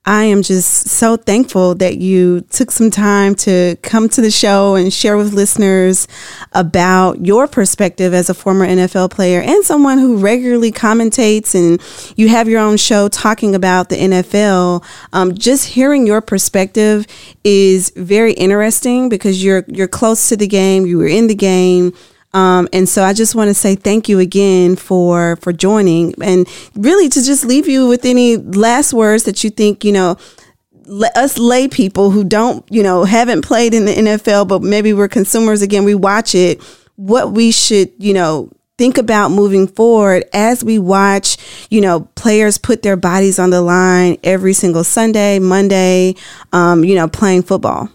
I 0.06 0.26
am 0.26 0.44
just 0.44 0.88
so 0.88 1.18
thankful 1.18 1.74
that 1.76 1.98
you 1.98 2.42
took 2.52 2.70
some 2.70 2.92
time 2.92 3.34
to 3.36 3.76
come 3.82 4.08
to 4.10 4.22
the 4.22 4.30
show 4.30 4.76
and 4.76 4.94
share 4.94 5.18
with 5.18 5.34
listeners 5.34 6.08
about 6.52 7.26
your 7.26 7.48
perspective 7.48 8.14
as 8.14 8.30
a 8.30 8.36
former 8.36 8.68
NFL 8.68 9.10
player 9.10 9.42
and 9.42 9.66
someone 9.66 9.98
who 9.98 10.18
regularly 10.18 10.72
commentates 10.72 11.56
and 11.56 11.82
you 12.18 12.30
have 12.30 12.48
your 12.48 12.60
own 12.62 12.78
show 12.78 13.08
talking 13.08 13.56
about 13.56 13.90
the 13.90 13.96
NFL. 13.96 14.86
Um, 15.12 15.34
just 15.34 15.66
hearing 15.70 16.06
your 16.06 16.22
perspective 16.22 17.08
is 17.44 17.92
very 17.96 18.34
interesting 18.34 19.10
because 19.10 19.44
you're 19.44 19.66
you're 19.68 19.88
close 19.88 20.30
to 20.30 20.38
the 20.38 20.48
game, 20.48 20.86
you 20.86 21.00
were 21.00 21.08
in 21.08 21.26
the 21.28 21.36
game. 21.36 21.94
Um, 22.36 22.68
and 22.74 22.88
so 22.88 23.02
I 23.02 23.14
just 23.14 23.34
want 23.34 23.48
to 23.48 23.54
say 23.54 23.76
thank 23.76 24.10
you 24.10 24.20
again 24.20 24.76
for 24.76 25.38
for 25.38 25.54
joining, 25.54 26.14
and 26.22 26.46
really 26.76 27.08
to 27.08 27.24
just 27.24 27.46
leave 27.46 27.68
you 27.68 27.88
with 27.88 28.04
any 28.04 28.36
last 28.36 28.94
words 28.94 29.24
that 29.24 29.44
you 29.44 29.50
think 29.50 29.86
you 29.86 29.94
know 29.94 30.18
us 31.16 31.38
lay 31.38 31.68
people 31.68 32.12
who 32.12 32.26
don't 32.26 32.66
you 32.70 32.84
know 32.84 33.06
haven't 33.06 33.44
played 33.44 33.74
in 33.74 33.86
the 33.86 33.94
NFL, 33.94 34.50
but 34.50 34.62
maybe 34.62 34.92
we're 34.92 35.08
consumers 35.08 35.62
again. 35.62 35.86
We 35.86 35.96
watch 35.96 36.36
it. 36.36 36.62
What 36.98 37.32
we 37.32 37.52
should 37.52 37.92
you 38.00 38.14
know 38.14 38.52
think 38.78 38.98
about 38.98 39.32
moving 39.32 39.68
forward 39.68 40.26
as 40.34 40.62
we 40.62 40.78
watch, 40.78 41.38
you 41.70 41.80
know, 41.80 42.02
players 42.16 42.58
put 42.58 42.82
their 42.82 42.98
bodies 42.98 43.40
on 43.40 43.50
the 43.50 43.62
line 43.62 44.18
every 44.24 44.52
single 44.52 44.84
Sunday, 44.84 45.40
Monday, 45.40 46.16
um, 46.52 46.84
you 46.84 46.96
know, 46.96 47.08
playing 47.08 47.44
football. 47.44 47.90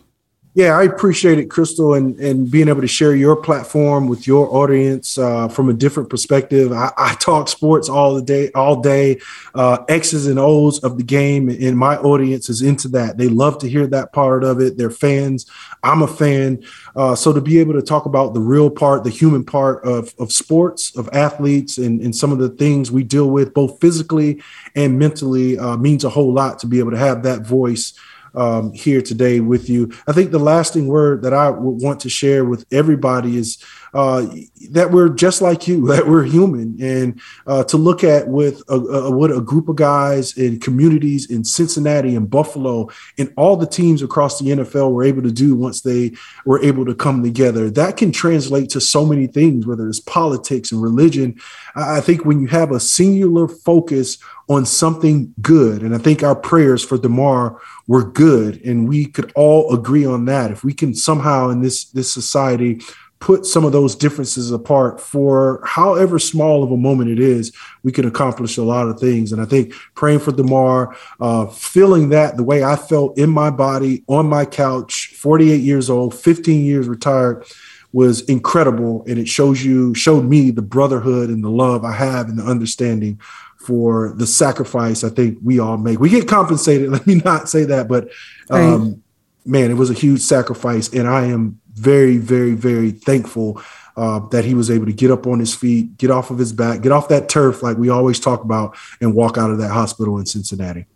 Yeah, 0.53 0.77
I 0.77 0.83
appreciate 0.83 1.39
it, 1.39 1.49
Kristal, 1.49 1.97
and, 1.97 2.19
and 2.19 2.51
being 2.51 2.69
able 2.69 2.81
to 2.81 2.89
share 2.89 3.15
your 3.15 3.37
platform 3.37 4.09
with 4.09 4.27
your 4.27 4.53
audience 4.53 5.17
uh, 5.17 5.47
from 5.47 5.69
a 5.69 5.73
different 5.73 6.11
perspective. 6.11 6.73
I, 6.73 6.91
I, 6.99 7.15
talk 7.21 7.49
sports 7.49 7.89
all 7.89 8.17
the 8.17 8.23
day, 8.23 8.51
all 8.53 8.81
day, 8.81 9.21
uh, 9.55 9.85
X's 9.89 10.27
and 10.27 10.41
O's 10.41 10.81
of 10.81 10.99
the 10.99 11.05
game, 11.05 11.51
and 11.51 11.79
my 11.79 11.97
audience 11.99 12.51
is 12.51 12.63
into 12.63 12.89
that. 12.89 13.17
They 13.17 13.29
love 13.29 13.59
to 13.59 13.69
hear 13.69 13.87
that 13.89 14.13
part 14.13 14.43
of 14.43 14.61
it. 14.61 14.77
They're 14.77 14.91
fans. 14.91 15.47
I'm 15.85 16.03
a 16.03 16.09
fan. 16.09 16.65
Uh, 16.97 17.15
so 17.15 17.33
to 17.33 17.41
be 17.41 17.61
able 17.61 17.75
to 17.75 17.83
talk 17.83 18.07
about 18.07 18.35
the 18.35 18.41
real 18.41 18.71
part, 18.71 19.05
the 19.05 19.11
human 19.11 19.45
part 19.45 19.85
of, 19.85 20.13
of 20.19 20.33
sports, 20.33 20.97
of 20.97 21.09
athletes, 21.13 21.79
and, 21.79 22.01
and 22.01 22.15
some 22.15 22.33
of 22.33 22.39
the 22.39 22.49
things 22.49 22.91
we 22.91 23.05
deal 23.05 23.31
with, 23.31 23.55
both 23.55 23.81
physically 23.81 24.43
and 24.75 24.99
mentally, 24.99 25.57
uh, 25.61 25.77
means 25.77 26.03
a 26.03 26.11
whole 26.11 26.33
lot 26.33 26.59
to 26.59 26.67
be 26.67 26.81
able 26.81 26.91
to 26.91 26.99
have 26.99 27.23
that 27.23 27.47
voice 27.47 27.95
um, 28.35 28.73
here 28.73 29.03
today 29.03 29.41
with 29.41 29.69
you. 29.69 29.93
I 30.07 30.13
think 30.13 30.31
the 30.31 30.39
lasting 30.39 30.87
word 30.87 31.23
that 31.23 31.35
I 31.35 31.51
would 31.51 31.83
want 31.83 32.01
to 32.01 32.09
share 32.09 32.45
with 32.45 32.65
everybody 32.73 33.37
is 33.37 33.63
uh, 33.93 34.27
that 34.71 34.91
we're 34.93 35.09
just 35.09 35.43
like 35.43 35.67
you, 35.67 35.87
that 35.95 36.07
we're 36.07 36.25
human, 36.25 36.77
and 36.81 37.21
uh, 37.47 37.65
to 37.65 37.77
look 37.77 38.05
at 38.05 38.29
with 38.29 38.63
a, 38.69 38.75
a, 38.75 39.11
what 39.11 39.31
a 39.31 39.41
group 39.41 39.69
of 39.69 39.77
guys 39.77 40.37
in 40.37 40.61
communities 40.61 41.31
in 41.31 41.45
Cincinnati 41.45 42.15
and 42.15 42.31
Buffalo 42.31 42.89
and 43.19 43.33
all 43.37 43.57
the 43.57 43.67
teams 43.67 44.03
across 44.03 44.39
the 44.39 44.51
NFL 44.51 44.93
were 44.93 45.05
able 45.05 45.23
to 45.23 45.33
do 45.33 45.55
once 45.55 45.81
they 45.81 46.13
were 46.45 46.63
able 46.63 46.85
to 46.87 46.95
come 46.95 47.23
together. 47.23 47.71
That 47.71 47.97
can 47.97 48.13
translate 48.13 48.71
to 48.71 48.81
so 48.81 49.05
many 49.05 49.27
things, 49.27 49.67
whether 49.67 49.89
it's 49.89 50.01
politics 50.01 50.73
and 50.73 50.83
religion. 50.83 51.39
I 51.75 52.01
think 52.01 52.25
when 52.25 52.41
you 52.41 52.47
have 52.49 52.73
a 52.73 52.81
singular 52.81 53.49
focus 53.49 54.19
on 54.49 54.67
something 54.67 55.33
good, 55.41 55.83
and 55.83 55.95
I 55.95 55.99
think 55.99 56.23
our 56.23 56.35
prayers 56.35 56.85
for 56.85 56.99
Damar 56.99 57.61
were 57.91 58.05
good, 58.05 58.65
and 58.65 58.89
we 58.89 59.05
could 59.05 59.33
all 59.35 59.75
agree 59.75 60.07
on 60.07 60.25
that. 60.27 60.53
If 60.53 60.63
we 60.63 60.73
can 60.73 60.95
somehow 60.95 61.49
in 61.49 61.61
this 61.61 61.87
this 61.87 62.13
society 62.13 62.81
put 63.19 63.45
some 63.45 63.65
of 63.65 63.73
those 63.73 63.97
differences 63.97 64.53
apart 64.53 65.01
for 65.01 65.61
however 65.67 66.21
small 66.21 66.63
of 66.63 66.71
a 66.71 66.77
moment 66.77 67.11
it 67.11 67.19
is, 67.19 67.53
we 67.83 67.91
can 67.91 68.07
accomplish 68.07 68.57
a 68.57 68.63
lot 68.63 68.87
of 68.87 69.01
things. 69.01 69.33
And 69.33 69.43
I 69.43 69.45
think 69.45 69.75
praying 69.97 70.21
for 70.21 70.31
Damar, 70.31 70.97
uh, 71.19 71.47
feeling 71.47 72.11
that 72.11 72.37
the 72.37 72.45
way 72.45 72.63
I 72.63 72.77
felt 72.77 73.19
in 73.19 73.29
my 73.29 73.51
body, 73.51 74.05
on 74.07 74.29
my 74.29 74.45
couch, 74.45 75.13
48 75.17 75.61
years 75.61 75.91
old, 75.91 76.15
15 76.15 76.65
years 76.65 76.87
retired, 76.87 77.45
was 77.93 78.21
incredible. 78.23 79.05
And 79.09 79.19
it 79.19 79.27
shows 79.27 79.65
you, 79.65 79.97
showed 79.97 80.25
me 80.25 80.53
the 80.53 80.63
brotherhood 80.63 81.29
and 81.29 81.43
the 81.43 81.51
love 81.51 81.85
I 81.85 81.93
have 81.93 82.29
and 82.29 82.39
the 82.39 82.45
understanding 82.45 83.21
for 83.61 84.15
the 84.17 84.27
sacrifice 84.27 85.05
I 85.05 85.11
think 85.11 85.39
we 85.45 85.59
all 85.59 85.77
make. 85.77 86.01
We 86.01 86.09
get 86.09 86.27
compensated, 86.27 86.91
let 86.91 87.07
me 87.07 87.17
not 87.17 87.49
say 87.49 87.65
that, 87.65 87.89
but 87.89 88.09
um, 88.49 88.89
right. 88.89 88.99
man, 89.45 89.71
it 89.71 89.75
was 89.75 89.91
a 89.91 89.95
huge 89.95 90.21
sacrifice. 90.21 90.89
And 90.93 91.07
I 91.07 91.27
am 91.27 91.61
very, 91.75 92.17
very, 92.17 92.55
very 92.55 92.91
thankful 92.91 93.63
uh, 93.97 94.21
that 94.29 94.45
he 94.45 94.55
was 94.55 94.71
able 94.71 94.87
to 94.87 94.93
get 94.93 95.11
up 95.11 95.27
on 95.27 95.39
his 95.39 95.55
feet, 95.55 95.97
get 95.99 96.11
off 96.11 96.31
of 96.31 96.39
his 96.39 96.53
back, 96.53 96.81
get 96.81 96.93
off 96.93 97.09
that 97.09 97.29
turf 97.29 97.63
like 97.63 97.77
we 97.77 97.91
always 97.91 98.19
talk 98.19 98.43
about, 98.43 98.77
and 99.01 99.15
walk 99.15 99.37
out 99.37 99.51
of 99.51 99.59
that 99.59 99.71
hospital 99.71 100.19
in 100.19 100.27
Cincinnati. 100.27 100.87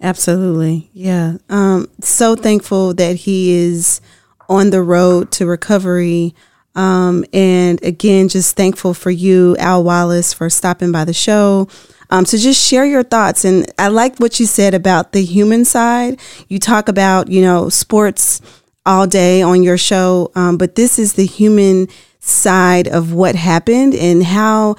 Absolutely. 0.00 0.90
Yeah. 0.92 1.36
Um, 1.48 1.88
so 2.00 2.34
thankful 2.34 2.94
that 2.94 3.16
he 3.16 3.52
is 3.52 4.00
on 4.48 4.70
the 4.70 4.82
road 4.82 5.30
to 5.32 5.46
recovery. 5.46 6.34
Um, 6.74 7.24
and 7.32 7.82
again, 7.84 8.28
just 8.28 8.56
thankful 8.56 8.94
for 8.94 9.10
you, 9.10 9.56
Al 9.58 9.84
Wallace, 9.84 10.32
for 10.32 10.48
stopping 10.48 10.90
by 10.90 11.04
the 11.04 11.12
show. 11.12 11.68
Um, 12.10 12.24
so 12.24 12.36
just 12.36 12.64
share 12.66 12.84
your 12.84 13.02
thoughts. 13.02 13.44
And 13.44 13.70
I 13.78 13.88
like 13.88 14.18
what 14.18 14.40
you 14.40 14.46
said 14.46 14.74
about 14.74 15.12
the 15.12 15.24
human 15.24 15.64
side. 15.64 16.20
You 16.48 16.58
talk 16.58 16.88
about, 16.88 17.28
you 17.28 17.42
know, 17.42 17.68
sports 17.68 18.40
all 18.84 19.06
day 19.06 19.42
on 19.42 19.62
your 19.62 19.78
show, 19.78 20.30
um, 20.34 20.56
but 20.56 20.74
this 20.74 20.98
is 20.98 21.12
the 21.14 21.26
human 21.26 21.88
side 22.18 22.88
of 22.88 23.12
what 23.12 23.34
happened 23.34 23.94
and 23.94 24.22
how 24.22 24.76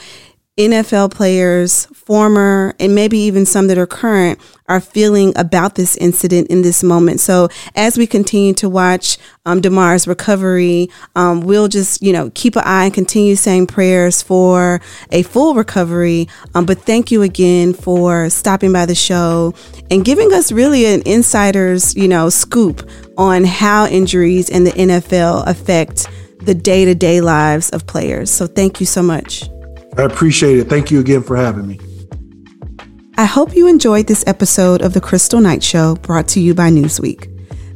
NFL 0.57 1.11
players, 1.11 1.85
former, 1.85 2.75
and 2.77 2.93
maybe 2.93 3.17
even 3.19 3.45
some 3.45 3.67
that 3.67 3.77
are 3.77 3.87
current, 3.87 4.37
are 4.67 4.81
feeling 4.81 5.31
about 5.37 5.75
this 5.75 5.95
incident 5.95 6.49
in 6.49 6.61
this 6.61 6.83
moment. 6.83 7.21
So 7.21 7.47
as 7.73 7.97
we 7.97 8.05
continue 8.05 8.53
to 8.55 8.67
watch 8.67 9.17
um, 9.45 9.61
Damar's 9.61 10.09
recovery, 10.09 10.89
um, 11.15 11.41
we'll 11.41 11.69
just 11.69 12.01
you 12.01 12.11
know 12.11 12.31
keep 12.35 12.57
an 12.57 12.63
eye 12.65 12.85
and 12.85 12.93
continue 12.93 13.37
saying 13.37 13.67
prayers 13.67 14.21
for 14.21 14.81
a 15.11 15.23
full 15.23 15.55
recovery. 15.55 16.27
Um, 16.53 16.65
but 16.65 16.81
thank 16.81 17.11
you 17.11 17.21
again 17.21 17.73
for 17.73 18.29
stopping 18.29 18.73
by 18.73 18.85
the 18.85 18.95
show 18.95 19.53
and 19.89 20.03
giving 20.03 20.33
us 20.33 20.51
really 20.51 20.85
an 20.85 21.01
insider's 21.05 21.95
you 21.95 22.09
know 22.09 22.29
scoop 22.29 22.89
on 23.17 23.45
how 23.45 23.87
injuries 23.87 24.49
in 24.49 24.65
the 24.65 24.71
NFL 24.71 25.47
affect 25.47 26.07
the 26.41 26.53
day 26.53 26.83
to 26.83 26.93
day 26.93 27.21
lives 27.21 27.69
of 27.69 27.87
players. 27.87 28.29
So 28.29 28.47
thank 28.47 28.81
you 28.81 28.85
so 28.85 29.01
much. 29.01 29.49
I 29.97 30.03
appreciate 30.03 30.57
it. 30.57 30.69
Thank 30.69 30.91
you 30.91 30.99
again 30.99 31.23
for 31.23 31.35
having 31.35 31.67
me. 31.67 31.79
I 33.17 33.25
hope 33.25 33.55
you 33.55 33.67
enjoyed 33.67 34.07
this 34.07 34.23
episode 34.25 34.81
of 34.81 34.93
The 34.93 35.01
Kristal 35.01 35.41
Knight 35.41 35.61
Show 35.61 35.95
brought 35.95 36.27
to 36.29 36.39
you 36.39 36.53
by 36.53 36.69
Newsweek. 36.69 37.27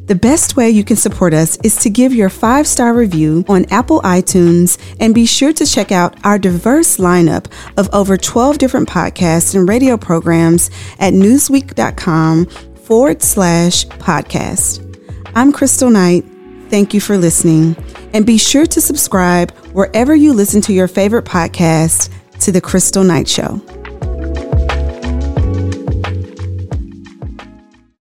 The 0.07 0.15
best 0.15 0.55
way 0.55 0.69
you 0.69 0.83
can 0.83 0.97
support 0.97 1.33
us 1.33 1.57
is 1.63 1.75
to 1.77 1.89
give 1.89 2.13
your 2.13 2.29
five 2.29 2.67
star 2.67 2.93
review 2.93 3.43
on 3.47 3.65
Apple 3.71 4.01
iTunes 4.01 4.79
and 4.99 5.15
be 5.15 5.25
sure 5.25 5.51
to 5.53 5.65
check 5.65 5.91
out 5.91 6.23
our 6.23 6.37
diverse 6.37 6.97
lineup 6.97 7.51
of 7.75 7.89
over 7.91 8.15
12 8.15 8.59
different 8.59 8.87
podcasts 8.87 9.55
and 9.55 9.67
radio 9.67 9.97
programs 9.97 10.69
at 10.99 11.13
newsweek.com 11.13 12.45
forward 12.85 13.23
slash 13.23 13.85
podcast. 13.87 14.81
I'm 15.35 15.51
Kristal 15.51 15.91
Knight. 15.91 16.23
Thank 16.69 16.93
you 16.93 17.01
for 17.01 17.17
listening. 17.17 17.75
And 18.13 18.25
be 18.25 18.37
sure 18.37 18.67
to 18.67 18.81
subscribe 18.81 19.51
wherever 19.75 20.15
you 20.15 20.31
listen 20.31 20.61
to 20.61 20.71
your 20.71 20.87
favorite 20.87 21.25
podcast 21.25 22.09
to 22.39 22.49
The 22.49 22.61
Kristal 22.61 23.05
Knight 23.05 23.27
Show. 23.27 23.74